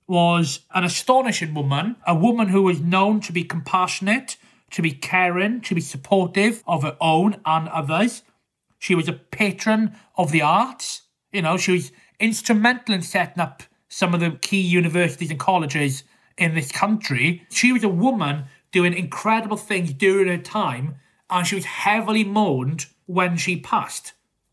[0.07, 4.37] was an astonishing woman, a woman who was known to be compassionate,
[4.70, 8.22] to be caring, to be supportive of her own and others.
[8.79, 11.03] She was a patron of the arts.
[11.33, 16.05] You know, she was instrumental in setting up some of the key universities and colleges
[16.37, 17.46] in this country.
[17.51, 20.96] She was a woman doing incredible things during her time,
[21.31, 24.12] and she was heavily mourned when she passed.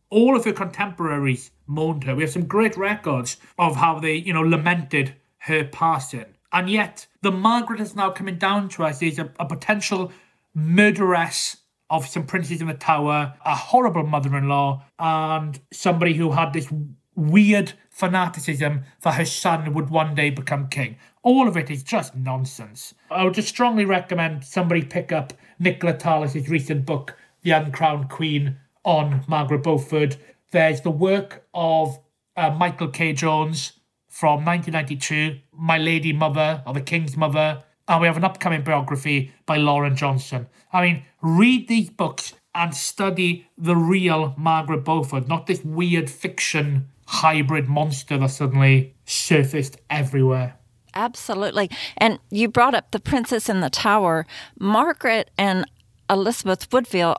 [0.10, 2.15] All of her contemporaries mourned her.
[2.15, 6.26] We have some great records of how they, you know, lamented her passing.
[6.52, 10.12] And yet, the Margaret is now coming down to us is a, a potential
[10.56, 11.58] murderess
[11.89, 16.54] of some princes in the tower, a horrible mother in law, and somebody who had
[16.54, 16.72] this
[17.15, 20.98] weird fanaticism that her son would one day become king.
[21.22, 22.93] All of it is just nonsense.
[23.12, 28.58] I would just strongly recommend somebody pick up Nicola Tallis's recent book, The Uncrowned Queen,
[28.89, 30.17] on Margaret Beaufort.
[30.49, 31.99] There's the work of
[32.36, 33.13] uh, Michael K.
[33.13, 33.73] Jones
[34.08, 39.32] from 1992, My Lady Mother, or The King's Mother, and we have an upcoming biography
[39.45, 40.47] by Lauren Johnson.
[40.73, 46.88] I mean, read these books and study the real Margaret Beaufort, not this weird fiction
[47.06, 50.58] hybrid monster that suddenly surfaced everywhere.
[50.95, 51.69] Absolutely.
[51.95, 54.25] And you brought up The Princes in the Tower.
[54.58, 55.65] Margaret and
[56.10, 57.17] Elizabeth Woodville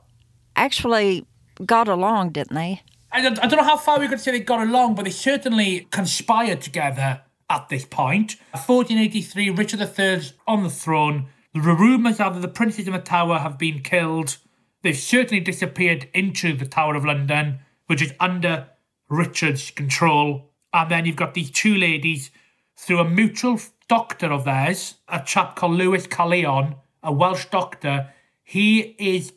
[0.57, 1.27] actually
[1.67, 2.83] got along, didn't they?
[3.13, 5.11] I don't, I don't know how far we could say they got along, but they
[5.11, 8.37] certainly conspired together at this point.
[8.53, 11.27] 1483, Richard III's on the throne.
[11.53, 14.37] The rumours are that the princes in the tower have been killed.
[14.83, 18.69] They've certainly disappeared into the Tower of London, which is under
[19.09, 20.53] Richard's control.
[20.73, 22.31] And then you've got these two ladies
[22.77, 28.11] through a mutual doctor of theirs, a chap called Lewis Caerleon, a Welsh doctor.
[28.43, 29.33] He is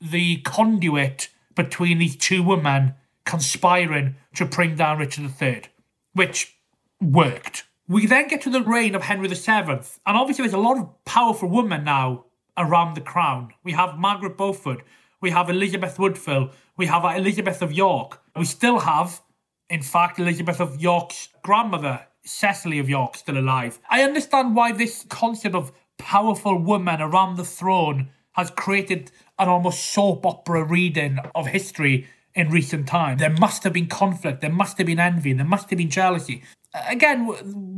[0.00, 1.28] the conduit
[1.58, 2.94] between these two women
[3.26, 5.64] conspiring to bring down Richard III,
[6.14, 6.56] which
[7.00, 7.64] worked.
[7.88, 11.04] We then get to the reign of Henry VII, and obviously there's a lot of
[11.04, 13.50] powerful women now around the crown.
[13.64, 14.84] We have Margaret Beaufort,
[15.20, 18.22] we have Elizabeth Woodville, we have Elizabeth of York.
[18.36, 19.20] We still have,
[19.68, 23.80] in fact, Elizabeth of York's grandmother, Cecily of York, still alive.
[23.90, 29.10] I understand why this concept of powerful women around the throne has created
[29.40, 33.20] an almost soap opera reading of history in recent times.
[33.20, 36.42] There must have been conflict, there must have been envy, there must have been jealousy.
[36.88, 37.26] again,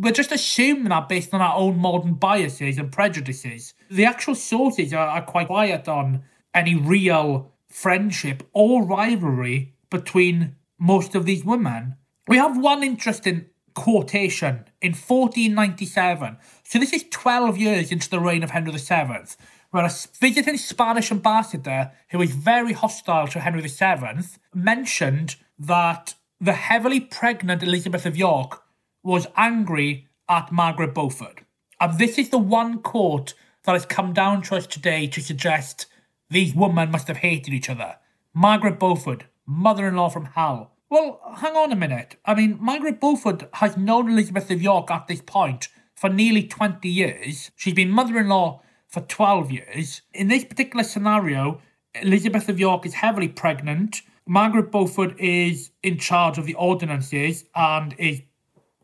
[0.02, 3.72] we're just assuming that based on our own modern biases and prejudices.
[3.90, 11.14] The actual sources are, are quite quiet on any real friendship or rivalry between most
[11.14, 11.96] of these women.
[12.28, 16.36] We have one interesting quotation in 1497.
[16.64, 19.30] So this is 12 years into the reign of Henry VII,
[19.70, 26.52] where a visiting Spanish ambassador who was very hostile to Henry VII mentioned that the
[26.54, 28.62] heavily pregnant Elizabeth of York
[29.02, 31.42] was angry at Margaret Beaufort.
[31.80, 35.86] And this is the one quote that has come down to us today to suggest
[36.28, 37.96] these women must have hated each other.
[38.34, 40.72] Margaret Beaufort, mother in law from hell.
[40.88, 42.16] Well, hang on a minute.
[42.24, 46.88] I mean, Margaret Beaufort has known Elizabeth of York at this point for nearly 20
[46.88, 47.50] years.
[47.56, 50.02] She's been mother in law for 12 years.
[50.12, 51.60] In this particular scenario,
[51.94, 54.02] Elizabeth of York is heavily pregnant.
[54.26, 58.22] Margaret Beaufort is in charge of the ordinances and is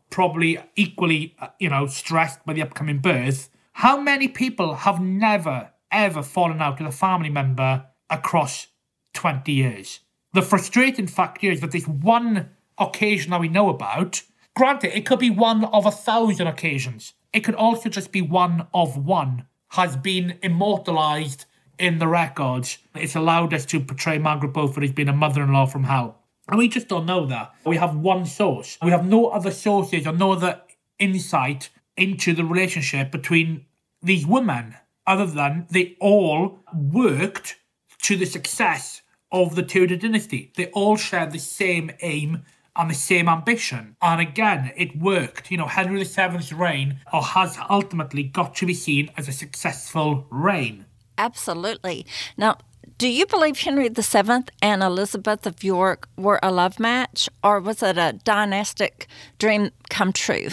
[0.09, 3.49] probably equally, uh, you know, stressed by the upcoming birth.
[3.73, 8.67] How many people have never, ever fallen out with a family member across
[9.13, 9.99] 20 years?
[10.33, 14.23] The frustrating fact is that this one occasion that we know about,
[14.55, 17.13] granted, it could be one of a thousand occasions.
[17.33, 19.45] It could also just be one of one,
[19.77, 21.45] has been immortalised
[21.77, 22.79] in the records.
[22.95, 26.17] It's allowed us to portray Margaret Beaufort as being a mother in law from hell.
[26.49, 27.53] And we just don't know that.
[27.63, 28.77] We have one source.
[28.81, 30.61] We have no other sources or no other
[30.97, 33.65] insight into the relationship between
[34.01, 34.75] these women
[35.05, 37.57] other than they all worked
[38.01, 40.51] to the success of the Tudor dynasty.
[40.55, 42.43] They all shared the same aim
[42.77, 43.95] and the same ambition.
[44.01, 45.51] And again, it worked.
[45.51, 50.27] You know, Henry VII's reign or has ultimately got to be seen as a successful
[50.29, 50.85] reign.
[51.17, 52.05] Absolutely.
[52.37, 52.57] Now,
[52.97, 57.83] do you believe Henry VII and Elizabeth of York were a love match, or was
[57.83, 59.07] it a dynastic
[59.37, 60.47] dream come true?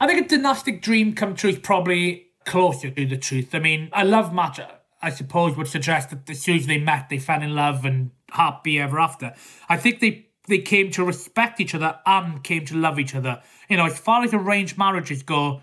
[0.00, 3.54] I think a dynastic dream come true is probably closer to the truth.
[3.54, 4.58] I mean, a love match,
[5.02, 8.10] I suppose, would suggest that as soon as they met, they fell in love and
[8.30, 9.34] happy ever after.
[9.68, 13.40] I think they they came to respect each other and came to love each other.
[13.68, 15.62] You know, as far as arranged marriages go,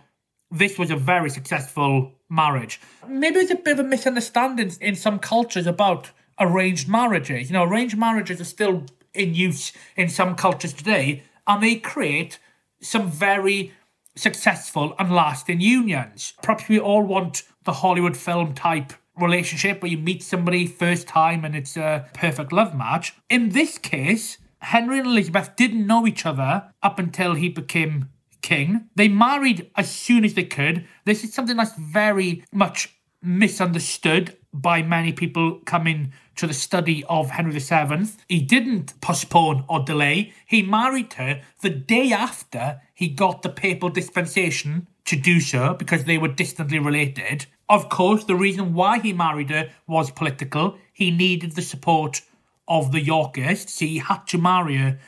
[0.52, 2.80] this was a very successful marriage.
[3.08, 7.50] Maybe there's a bit of a misunderstanding in some cultures about arranged marriages.
[7.50, 12.40] You know, arranged marriages are still in use in some cultures today, and they create
[12.82, 13.74] some very
[14.16, 16.34] successful and lasting unions.
[16.42, 21.46] Perhaps we all want the Hollywood film type relationship where you meet somebody first time
[21.46, 23.14] and it's a perfect love match.
[23.30, 28.10] In this case, Henry and Elizabeth didn't know each other up until he became
[28.42, 28.90] king.
[28.96, 30.86] They married as soon as they could.
[31.06, 37.32] This is something that's very much misunderstood by many people coming to the study of
[37.32, 38.08] Henry VII.
[38.30, 40.34] He didn't postpone or delay.
[40.46, 46.04] He married her the day after he got the papal dispensation to do so because
[46.04, 47.48] they were distantly related.
[47.68, 50.78] Of course, the reason why he married her was political.
[50.94, 52.22] He needed the support
[52.68, 53.80] of the Yorkists.
[53.80, 55.00] He had to marry her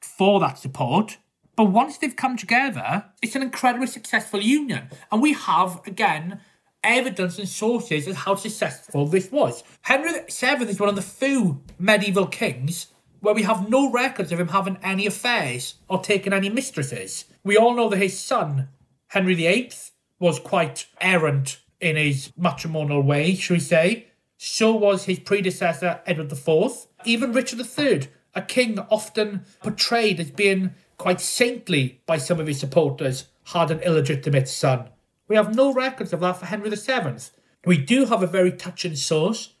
[0.00, 1.18] for that support.
[1.56, 4.88] But once they've come together, it's an incredibly successful union.
[5.12, 6.40] And we have, again,
[6.82, 9.62] evidence and sources as how successful this was.
[9.82, 12.88] Henry VII is one of the few medieval kings
[13.20, 17.24] where we have no records of him having any affairs or taking any mistresses.
[17.42, 18.68] We all know that his son,
[19.08, 19.72] Henry VIII,
[20.18, 24.08] was quite errant in his matrimonial way, shall we say.
[24.46, 26.86] So was his predecessor, Edward IV.
[27.06, 32.60] Even Richard III, a king often portrayed as being quite saintly by some of his
[32.60, 34.90] supporters, had an illegitimate son.
[35.28, 37.16] We have no records of that for Henry VII.
[37.64, 39.54] We do have a very touching source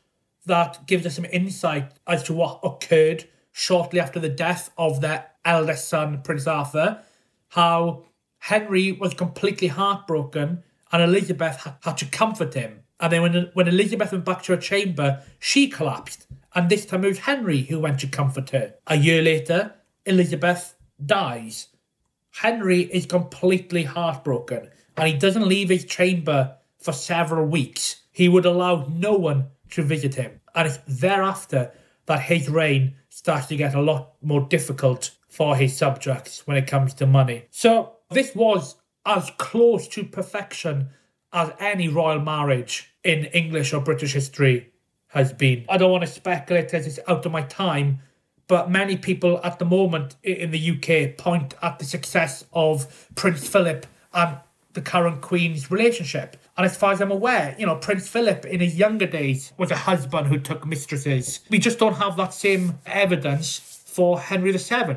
[0.44, 5.30] that gives us some insight as to what occurred shortly after the death of their
[5.46, 7.02] eldest son, Prince Arthur,
[7.48, 8.04] how
[8.38, 10.62] Henry was completely heartbroken
[10.92, 12.83] and Elizabeth had to comfort him.
[13.04, 16.26] And then when, when Elizabeth went back to her chamber, she collapsed.
[16.54, 18.72] And this time it was Henry who went to comfort her.
[18.86, 19.74] A year later,
[20.06, 20.74] Elizabeth
[21.04, 21.68] dies.
[22.30, 28.00] Henry is completely heartbroken and he doesn't leave his chamber for several weeks.
[28.10, 30.40] He would allow no one to visit him.
[30.54, 31.72] And it's thereafter
[32.06, 36.66] that his reign starts to get a lot more difficult for his subjects when it
[36.66, 37.48] comes to money.
[37.50, 40.88] So this was as close to perfection
[41.34, 44.70] as any royal marriage in English or British history
[45.08, 45.64] has been.
[45.68, 48.00] I don't want to speculate as it's out of my time,
[48.46, 53.46] but many people at the moment in the UK point at the success of Prince
[53.48, 54.38] Philip and
[54.74, 56.36] the current Queen's relationship.
[56.56, 59.70] And as far as I'm aware, you know, Prince Philip in his younger days was
[59.70, 61.40] a husband who took mistresses.
[61.50, 64.96] We just don't have that same evidence for Henry VII.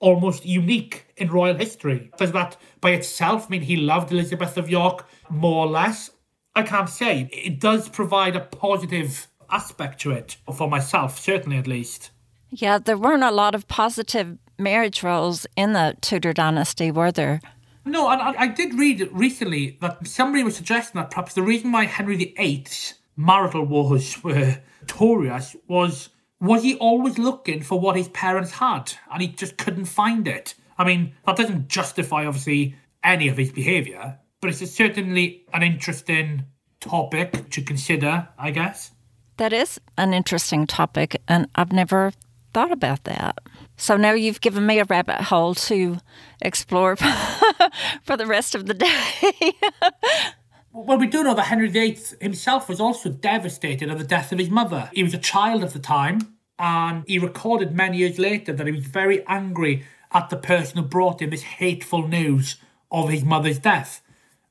[0.00, 2.10] Almost unique in royal history.
[2.18, 6.10] Does that by itself mean he loved Elizabeth of York more or less?
[6.54, 7.28] I can't say.
[7.32, 12.10] It does provide a positive aspect to it, for myself, certainly at least.
[12.50, 17.40] Yeah, there weren't a lot of positive marriage roles in the Tudor dynasty, were there?
[17.84, 21.72] No, and I, I did read recently that somebody was suggesting that perhaps the reason
[21.72, 26.10] why Henry VIII's marital wars were notorious was
[26.40, 30.54] was he always looking for what his parents had and he just couldn't find it?
[30.78, 36.44] I mean, that doesn't justify obviously any of his behaviour, but it's certainly an interesting
[36.80, 38.92] topic to consider, I guess.
[39.38, 42.12] That is an interesting topic, and I've never
[42.52, 43.38] thought about that.
[43.76, 45.98] So now you've given me a rabbit hole to
[46.40, 46.96] explore
[48.02, 49.52] for the rest of the day.
[50.72, 54.38] well, we do know that Henry VIII himself was also devastated at the death of
[54.38, 54.90] his mother.
[54.92, 58.72] He was a child at the time, and he recorded many years later that he
[58.72, 62.56] was very angry at the person who brought him this hateful news
[62.90, 64.02] of his mother's death.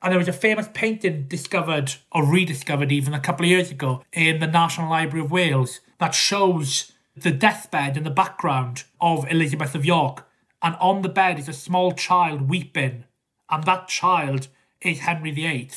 [0.01, 4.03] And there was a famous painting discovered, or rediscovered even, a couple of years ago
[4.13, 9.73] in the National Library of Wales that shows the deathbed in the background of Elizabeth
[9.73, 10.27] of York.
[10.61, 13.05] And on the bed is a small child weeping,
[13.49, 14.47] and that child
[14.81, 15.71] is Henry VIII.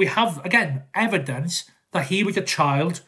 [0.00, 3.02] We have, again, evidence that he was a child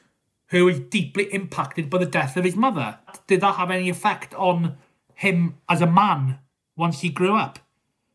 [0.49, 2.99] who was deeply impacted by the death of his mother.
[3.27, 4.77] Did that have any effect on
[5.15, 6.41] him as a man
[6.77, 7.61] once he grew up?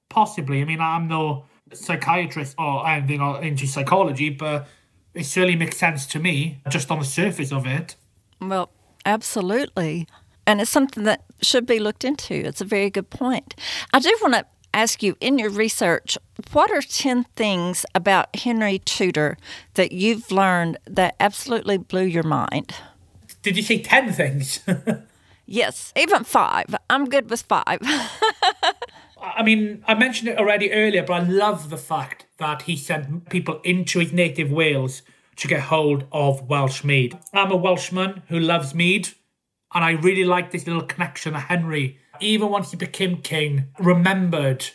[0.09, 0.61] Possibly.
[0.61, 4.67] I mean, I'm no psychiatrist or anything into psychology, but
[5.15, 7.95] it certainly makes sense to me just on the surface of it.
[8.39, 8.69] Well,
[9.07, 10.07] absolutely.
[10.45, 12.35] And it's something that should be looked into.
[12.35, 13.55] It's a very good point.
[13.91, 16.17] I do want to ask you in your research,
[16.51, 19.37] what are 10 things about Henry Tudor
[19.73, 22.75] that you've learned that absolutely blew your mind?
[23.41, 24.59] Did you say 10 things?
[25.45, 26.75] yes, even five.
[26.89, 27.79] I'm good with five.
[29.21, 33.29] I mean, I mentioned it already earlier, but I love the fact that he sent
[33.29, 35.01] people into his native Wales
[35.37, 37.17] to get hold of Welsh mead.
[37.33, 39.09] I'm a Welshman who loves mead,
[39.73, 44.67] and I really like this little connection that Henry, even once he became king, remembered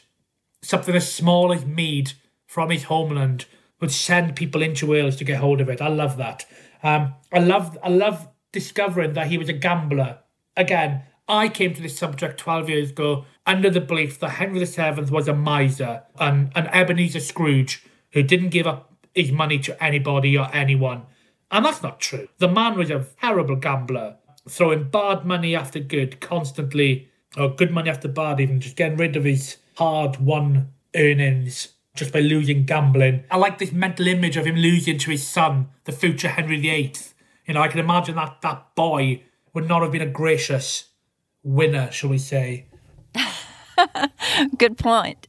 [0.62, 2.12] something as small as mead
[2.46, 3.46] from his homeland
[3.80, 5.80] would send people into Wales to get hold of it.
[5.80, 6.46] I love that.
[6.82, 10.18] Um, I love I love discovering that he was a gambler.
[10.56, 15.10] Again, I came to this subject 12 years ago under the belief that Henry VII
[15.10, 20.36] was a miser and an Ebenezer Scrooge who didn't give up his money to anybody
[20.36, 21.04] or anyone.
[21.50, 22.28] And that's not true.
[22.38, 24.16] The man was a terrible gambler,
[24.48, 29.16] throwing bad money after good constantly, or good money after bad, even just getting rid
[29.16, 33.24] of his hard won earnings just by losing gambling.
[33.30, 36.94] I like this mental image of him losing to his son, the future Henry VIII.
[37.46, 39.22] You know, I can imagine that that boy
[39.52, 40.88] would not have been a gracious
[41.42, 42.66] winner, shall we say.
[44.58, 45.28] Good point.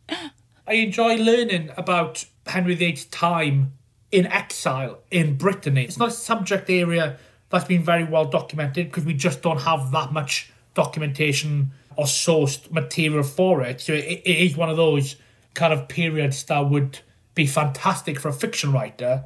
[0.65, 3.73] I enjoy learning about Henry VIII's time
[4.11, 5.83] in exile in Brittany.
[5.83, 7.17] It's not a subject area
[7.49, 12.71] that's been very well documented because we just don't have that much documentation or sourced
[12.71, 13.81] material for it.
[13.81, 15.15] So it, it is one of those
[15.53, 16.99] kind of periods that would
[17.35, 19.25] be fantastic for a fiction writer.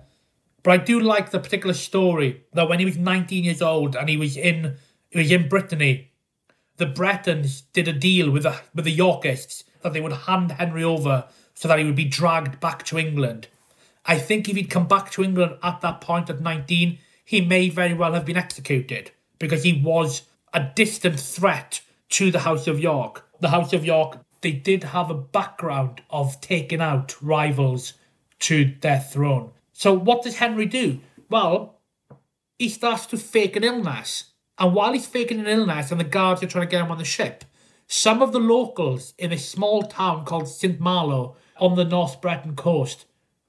[0.64, 4.10] But I do like the particular story that when he was 19 years old and
[4.10, 4.76] he was in
[5.10, 6.12] he was in Brittany,
[6.76, 10.84] the Bretons did a deal with the with the Yorkists that they would hand Henry
[10.84, 13.48] over so that he would be dragged back to England.
[14.06, 17.70] I think if he'd come back to England at that point at 19, he may
[17.70, 22.80] very well have been executed because he was a distant threat to the House of
[22.80, 23.26] York.
[23.40, 27.94] The House of York, they did have a background of taking out rivals
[28.40, 29.52] to their throne.
[29.74, 31.00] So what does Henry do?
[31.30, 31.80] Well,
[32.58, 34.32] he starts to fake an illness.
[34.58, 36.98] And while he's faking an illness and the guards are trying to get him on
[36.98, 37.44] the ship,
[37.88, 40.80] some of the locals in a small town called St.
[40.80, 43.06] Malo on the North Breton coast,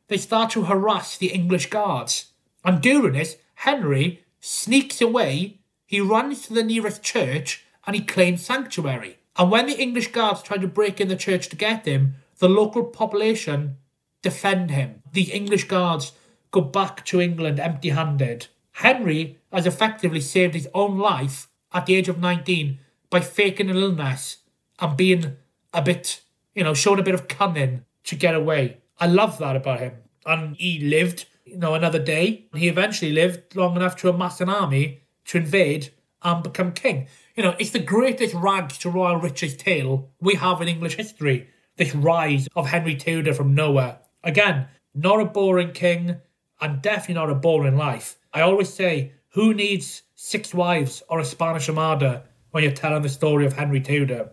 [0.09, 2.32] they start to harass the English guards.
[2.64, 8.45] And during this, Henry sneaks away, he runs to the nearest church and he claims
[8.45, 9.16] sanctuary.
[9.39, 12.47] And when the English guards try to break in the church to get him, the
[12.47, 13.78] local population
[14.20, 15.03] defend him.
[15.11, 16.12] The English guards
[16.51, 18.49] go back to England empty handed.
[18.72, 22.78] Henry has effectively saved his own life at the age of 19
[23.09, 24.36] by faking an illness
[24.78, 25.36] and being
[25.72, 26.20] a bit,
[26.55, 28.82] you know, showing a bit of cunning to get away.
[29.01, 29.95] I love that about him.
[30.26, 32.49] And he lived, you know, another day.
[32.55, 37.09] He eventually lived long enough to amass an army to invade and become king.
[37.39, 41.49] You know, it's the greatest rags to royal riches tale we have in English history.
[41.76, 44.01] This rise of Henry Tudor from nowhere.
[44.24, 46.16] Again, not a boring king,
[46.61, 48.18] and definitely not a boring life.
[48.34, 53.09] I always say, who needs six wives or a Spanish armada when you're telling the
[53.09, 54.30] story of Henry Tudor?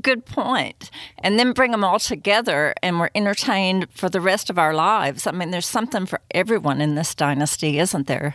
[0.00, 0.90] Good point.
[1.18, 5.24] And then bring them all together and we're entertained for the rest of our lives.
[5.24, 8.34] I mean, there's something for everyone in this dynasty, isn't there?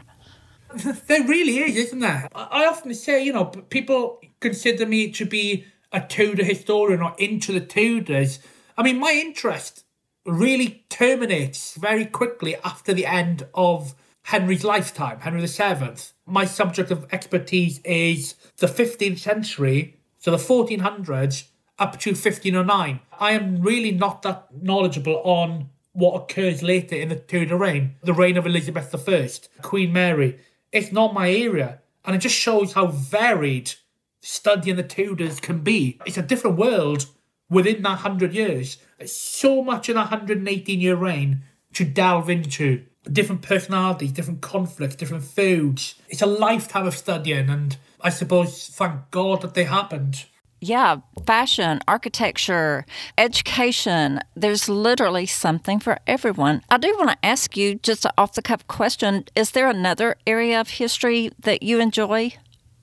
[0.75, 2.27] There really is, isn't there?
[2.35, 7.51] I often say, you know, people consider me to be a Tudor historian or into
[7.53, 8.39] the Tudors.
[8.77, 9.85] I mean, my interest
[10.25, 15.95] really terminates very quickly after the end of Henry's lifetime, Henry VII.
[16.25, 21.45] My subject of expertise is the 15th century, so the 1400s
[21.79, 22.99] up to 1509.
[23.19, 28.13] I am really not that knowledgeable on what occurs later in the Tudor reign, the
[28.13, 29.29] reign of Elizabeth I,
[29.61, 30.39] Queen Mary.
[30.77, 33.73] It's not my area, and it just shows how varied
[34.21, 35.99] studying the Tudors can be.
[36.05, 37.07] It's a different world
[37.49, 38.77] within that 100 years.
[38.99, 41.41] There's so much in a 118 year reign
[41.73, 42.85] to delve into.
[43.11, 45.95] Different personalities, different conflicts, different foods.
[46.09, 50.25] It's a lifetime of studying, and I suppose thank God that they happened.
[50.59, 52.85] Yeah, fashion, architecture,
[53.17, 54.19] education.
[54.35, 56.63] There's literally something for everyone.
[56.69, 60.15] I do want to ask you just an off the cuff question Is there another
[60.25, 62.33] area of history that you enjoy,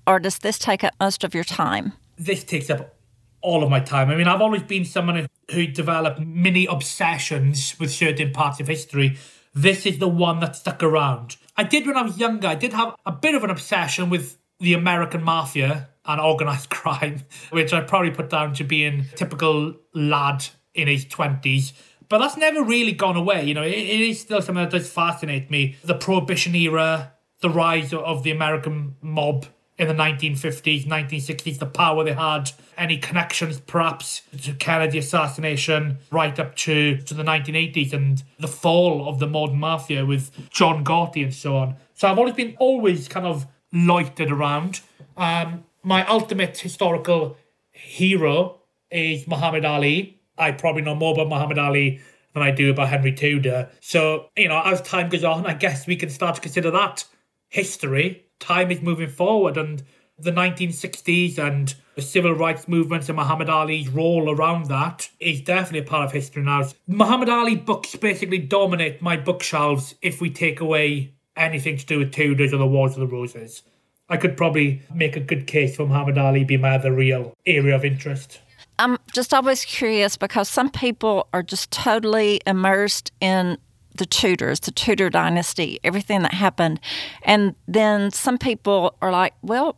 [0.06, 1.94] or does this take up most of your time?
[2.16, 2.94] This takes up
[3.40, 4.08] all of my time.
[4.08, 9.18] I mean, I've always been someone who developed mini obsessions with certain parts of history.
[9.52, 11.36] This is the one that stuck around.
[11.56, 12.48] I did when I was younger.
[12.48, 17.22] I did have a bit of an obsession with the American mafia and organised crime,
[17.50, 21.72] which I probably put down to being typical lad in his 20s.
[22.08, 23.44] But that's never really gone away.
[23.44, 25.76] You know, it, it is still something that does fascinate me.
[25.84, 29.46] The Prohibition era, the rise of the American mob
[29.76, 36.38] in the 1950s, 1960s, the power they had, any connections perhaps to Kennedy assassination, right
[36.38, 41.24] up to, to the 1980s and the fall of the modern mafia with John Gotti
[41.24, 41.76] and so on.
[41.94, 44.80] So I've always been always kind of loitered around.
[45.16, 47.36] Um, my ultimate historical
[47.70, 48.60] hero
[48.90, 50.20] is Muhammad Ali.
[50.36, 52.00] I probably know more about Muhammad Ali
[52.32, 53.70] than I do about Henry Tudor.
[53.80, 57.04] So, you know, as time goes on, I guess we can start to consider that
[57.48, 59.82] history time is moving forward and
[60.18, 65.80] the 1960s and the civil rights movement and Muhammad Ali's role around that is definitely
[65.80, 66.68] a part of history now.
[66.86, 72.12] Muhammad Ali books basically dominate my bookshelves if we take away anything to do with
[72.12, 73.62] Tudors or the Wars of the Roses.
[74.08, 77.74] I could probably make a good case for Muhammad Ali being my other real area
[77.74, 78.40] of interest.
[78.78, 83.56] I'm just always curious because some people are just totally immersed in
[83.96, 86.80] the Tudors, the Tudor dynasty, everything that happened.
[87.22, 89.76] And then some people are like, well,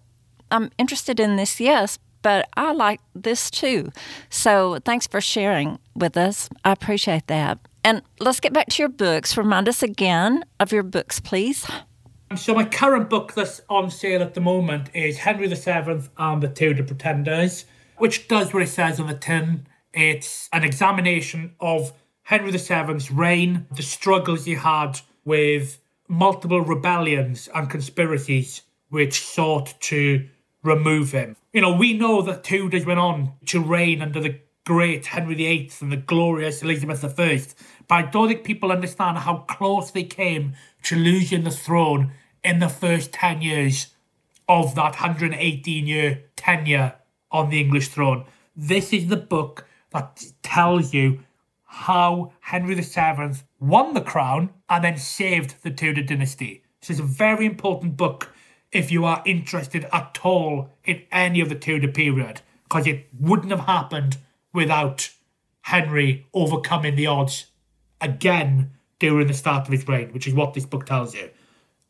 [0.50, 3.90] I'm interested in this, yes, but I like this too.
[4.30, 6.48] So thanks for sharing with us.
[6.64, 7.58] I appreciate that.
[7.84, 9.36] And let's get back to your books.
[9.36, 11.66] Remind us again of your books, please.
[12.34, 16.48] So my current book that's on sale at the moment is Henry VII and the
[16.48, 17.66] Tudor Pretenders,
[17.98, 19.66] which does what it says on the tin.
[19.94, 21.92] It's an examination of
[22.24, 30.28] Henry VII's reign, the struggles he had with multiple rebellions and conspiracies which sought to
[30.62, 31.36] remove him.
[31.52, 35.70] You know, we know that Tudors went on to reign under the great Henry VIII
[35.80, 37.40] and the glorious Elizabeth I,
[37.88, 42.12] but I don't think people understand how close they came to losing the throne
[42.42, 43.94] in the first 10 years
[44.48, 46.96] of that 118 year tenure
[47.30, 48.24] on the English throne.
[48.56, 51.20] This is the book that tells you
[51.64, 56.64] how Henry VII won the crown and then saved the Tudor dynasty.
[56.80, 58.34] This is a very important book
[58.72, 63.52] if you are interested at all in any of the Tudor period, because it wouldn't
[63.52, 64.18] have happened
[64.57, 65.11] without
[65.61, 67.46] Henry overcoming the odds
[68.00, 71.30] again during the start of his reign, which is what this book tells you.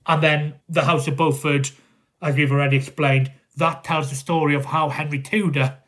[0.07, 1.73] And then the House of Beaufort,
[2.21, 5.79] as we've already explained, that tells the story of how Henry Tudor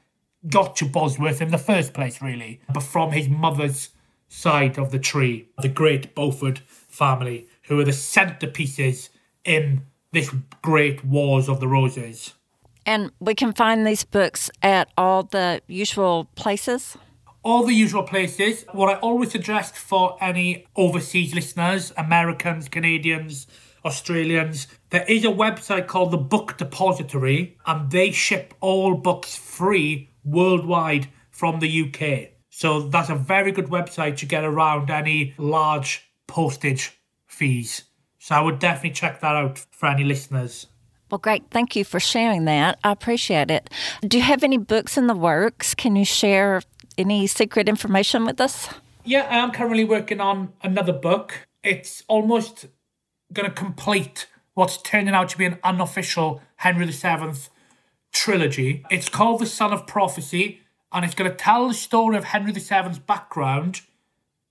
[0.49, 3.91] got to Bosworth in the first place, really, but from his mother's
[4.29, 9.09] side of the tree, the great Beaufort family, who are the centerpieces
[9.45, 10.31] in this
[10.63, 12.35] great Wars of the Roses.
[12.89, 16.97] And we can find these books at all the usual places?
[17.43, 18.65] All the usual places.
[18.73, 23.47] What I always suggest for any overseas listeners, Americans, Canadians,
[23.85, 30.09] Australians, there is a website called the Book Depository, and they ship all books free
[30.25, 32.31] worldwide from the UK.
[32.49, 37.85] So that's a very good website to get around any large postage fees.
[38.19, 40.69] So I would definitely check that out for any listeners.
[41.11, 41.45] Well, great.
[41.51, 42.79] Thank you for sharing that.
[42.85, 43.71] I appreciate it.
[44.03, 45.75] Do you have any books in the works?
[45.75, 46.63] Can you share
[46.99, 48.69] any secret information with us?
[49.05, 51.47] Yeah, I am currently working on another book.
[51.63, 52.67] It's almost
[53.33, 57.33] going to complete what's turning out to be an unofficial Henry VII
[58.13, 58.85] trilogy.
[58.91, 60.61] It's called The Son of Prophecy,
[60.93, 63.83] and it's going to tell the story of Henry VII's background,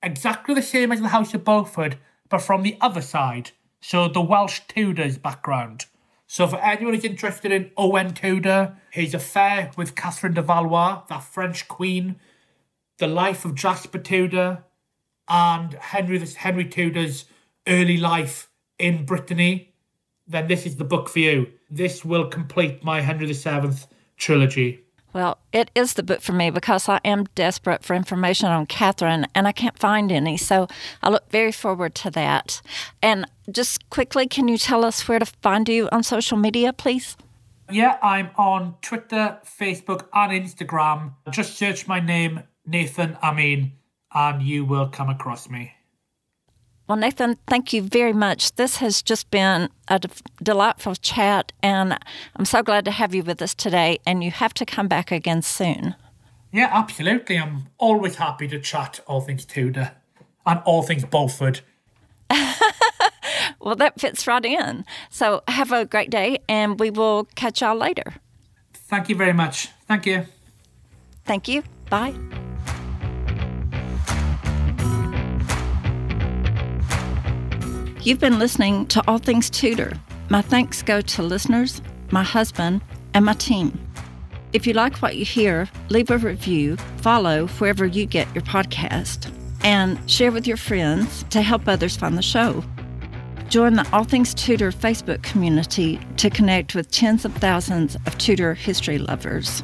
[0.01, 1.97] exactly the same as the House of Beaufort,
[2.29, 3.51] but from the other side.
[3.81, 5.85] So the Welsh Tudors background.
[6.29, 11.23] So for anyone who's interested in Owen Tudor, his affair with Catherine de Valois, that
[11.23, 12.17] French queen,
[12.97, 14.65] the life of Jasper Tudor,
[15.29, 17.25] and Henry Henry Tudor's
[17.65, 19.73] early life in Brittany,
[20.27, 21.47] then this is the book for you.
[21.69, 23.69] This will complete my Henry VII
[24.17, 24.83] trilogy.
[25.13, 29.25] Well, it is the book for me because I am desperate for information on Catherine
[29.33, 30.37] and I can't find any.
[30.37, 30.67] So
[31.01, 32.61] I look very forward to that.
[33.01, 37.17] And just quickly, can you tell us where to find you on social media, please?
[37.71, 41.13] Yeah, I'm on Twitter, Facebook, and Instagram.
[41.31, 43.73] Just search my name, Nathen Amin,
[44.13, 45.73] and you will come across me.
[46.87, 48.55] Well, Nathen, thank you very much.
[48.55, 50.09] This has just been a de-
[50.41, 51.97] delightful chat, and
[52.37, 53.99] I'm so glad to have you with us today.
[54.05, 55.95] And you have to come back again soon.
[56.53, 57.37] Yeah, absolutely.
[57.37, 59.91] I'm always happy to chat all things Tudor
[60.45, 61.61] and all things Beaufort.
[63.59, 64.85] well, that fits right in.
[65.09, 68.13] So have a great day, and we will catch y'all later.
[68.73, 69.67] Thank you very much.
[69.89, 70.25] Thank you.
[71.25, 71.63] Thank you.
[71.89, 72.15] Bye.
[78.07, 79.91] You've been listening to All Things Tudor.
[80.29, 82.79] My thanks go to listeners, my husband,
[83.13, 83.77] and my team.
[84.53, 89.29] If you like what you hear, leave a review, follow wherever you get your podcast,
[89.61, 92.63] and share with your friends to help others find the show.
[93.49, 98.53] Join the All Things Tudor Facebook community to connect with tens of thousands of Tudor
[98.53, 99.63] history lovers.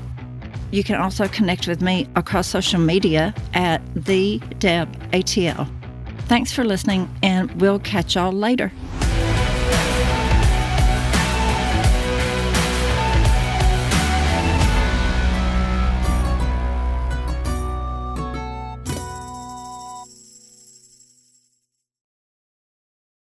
[0.69, 5.69] You can also connect with me across social media at the Deb ATL.
[6.27, 8.71] Thanks for listening, and we'll catch y'all later.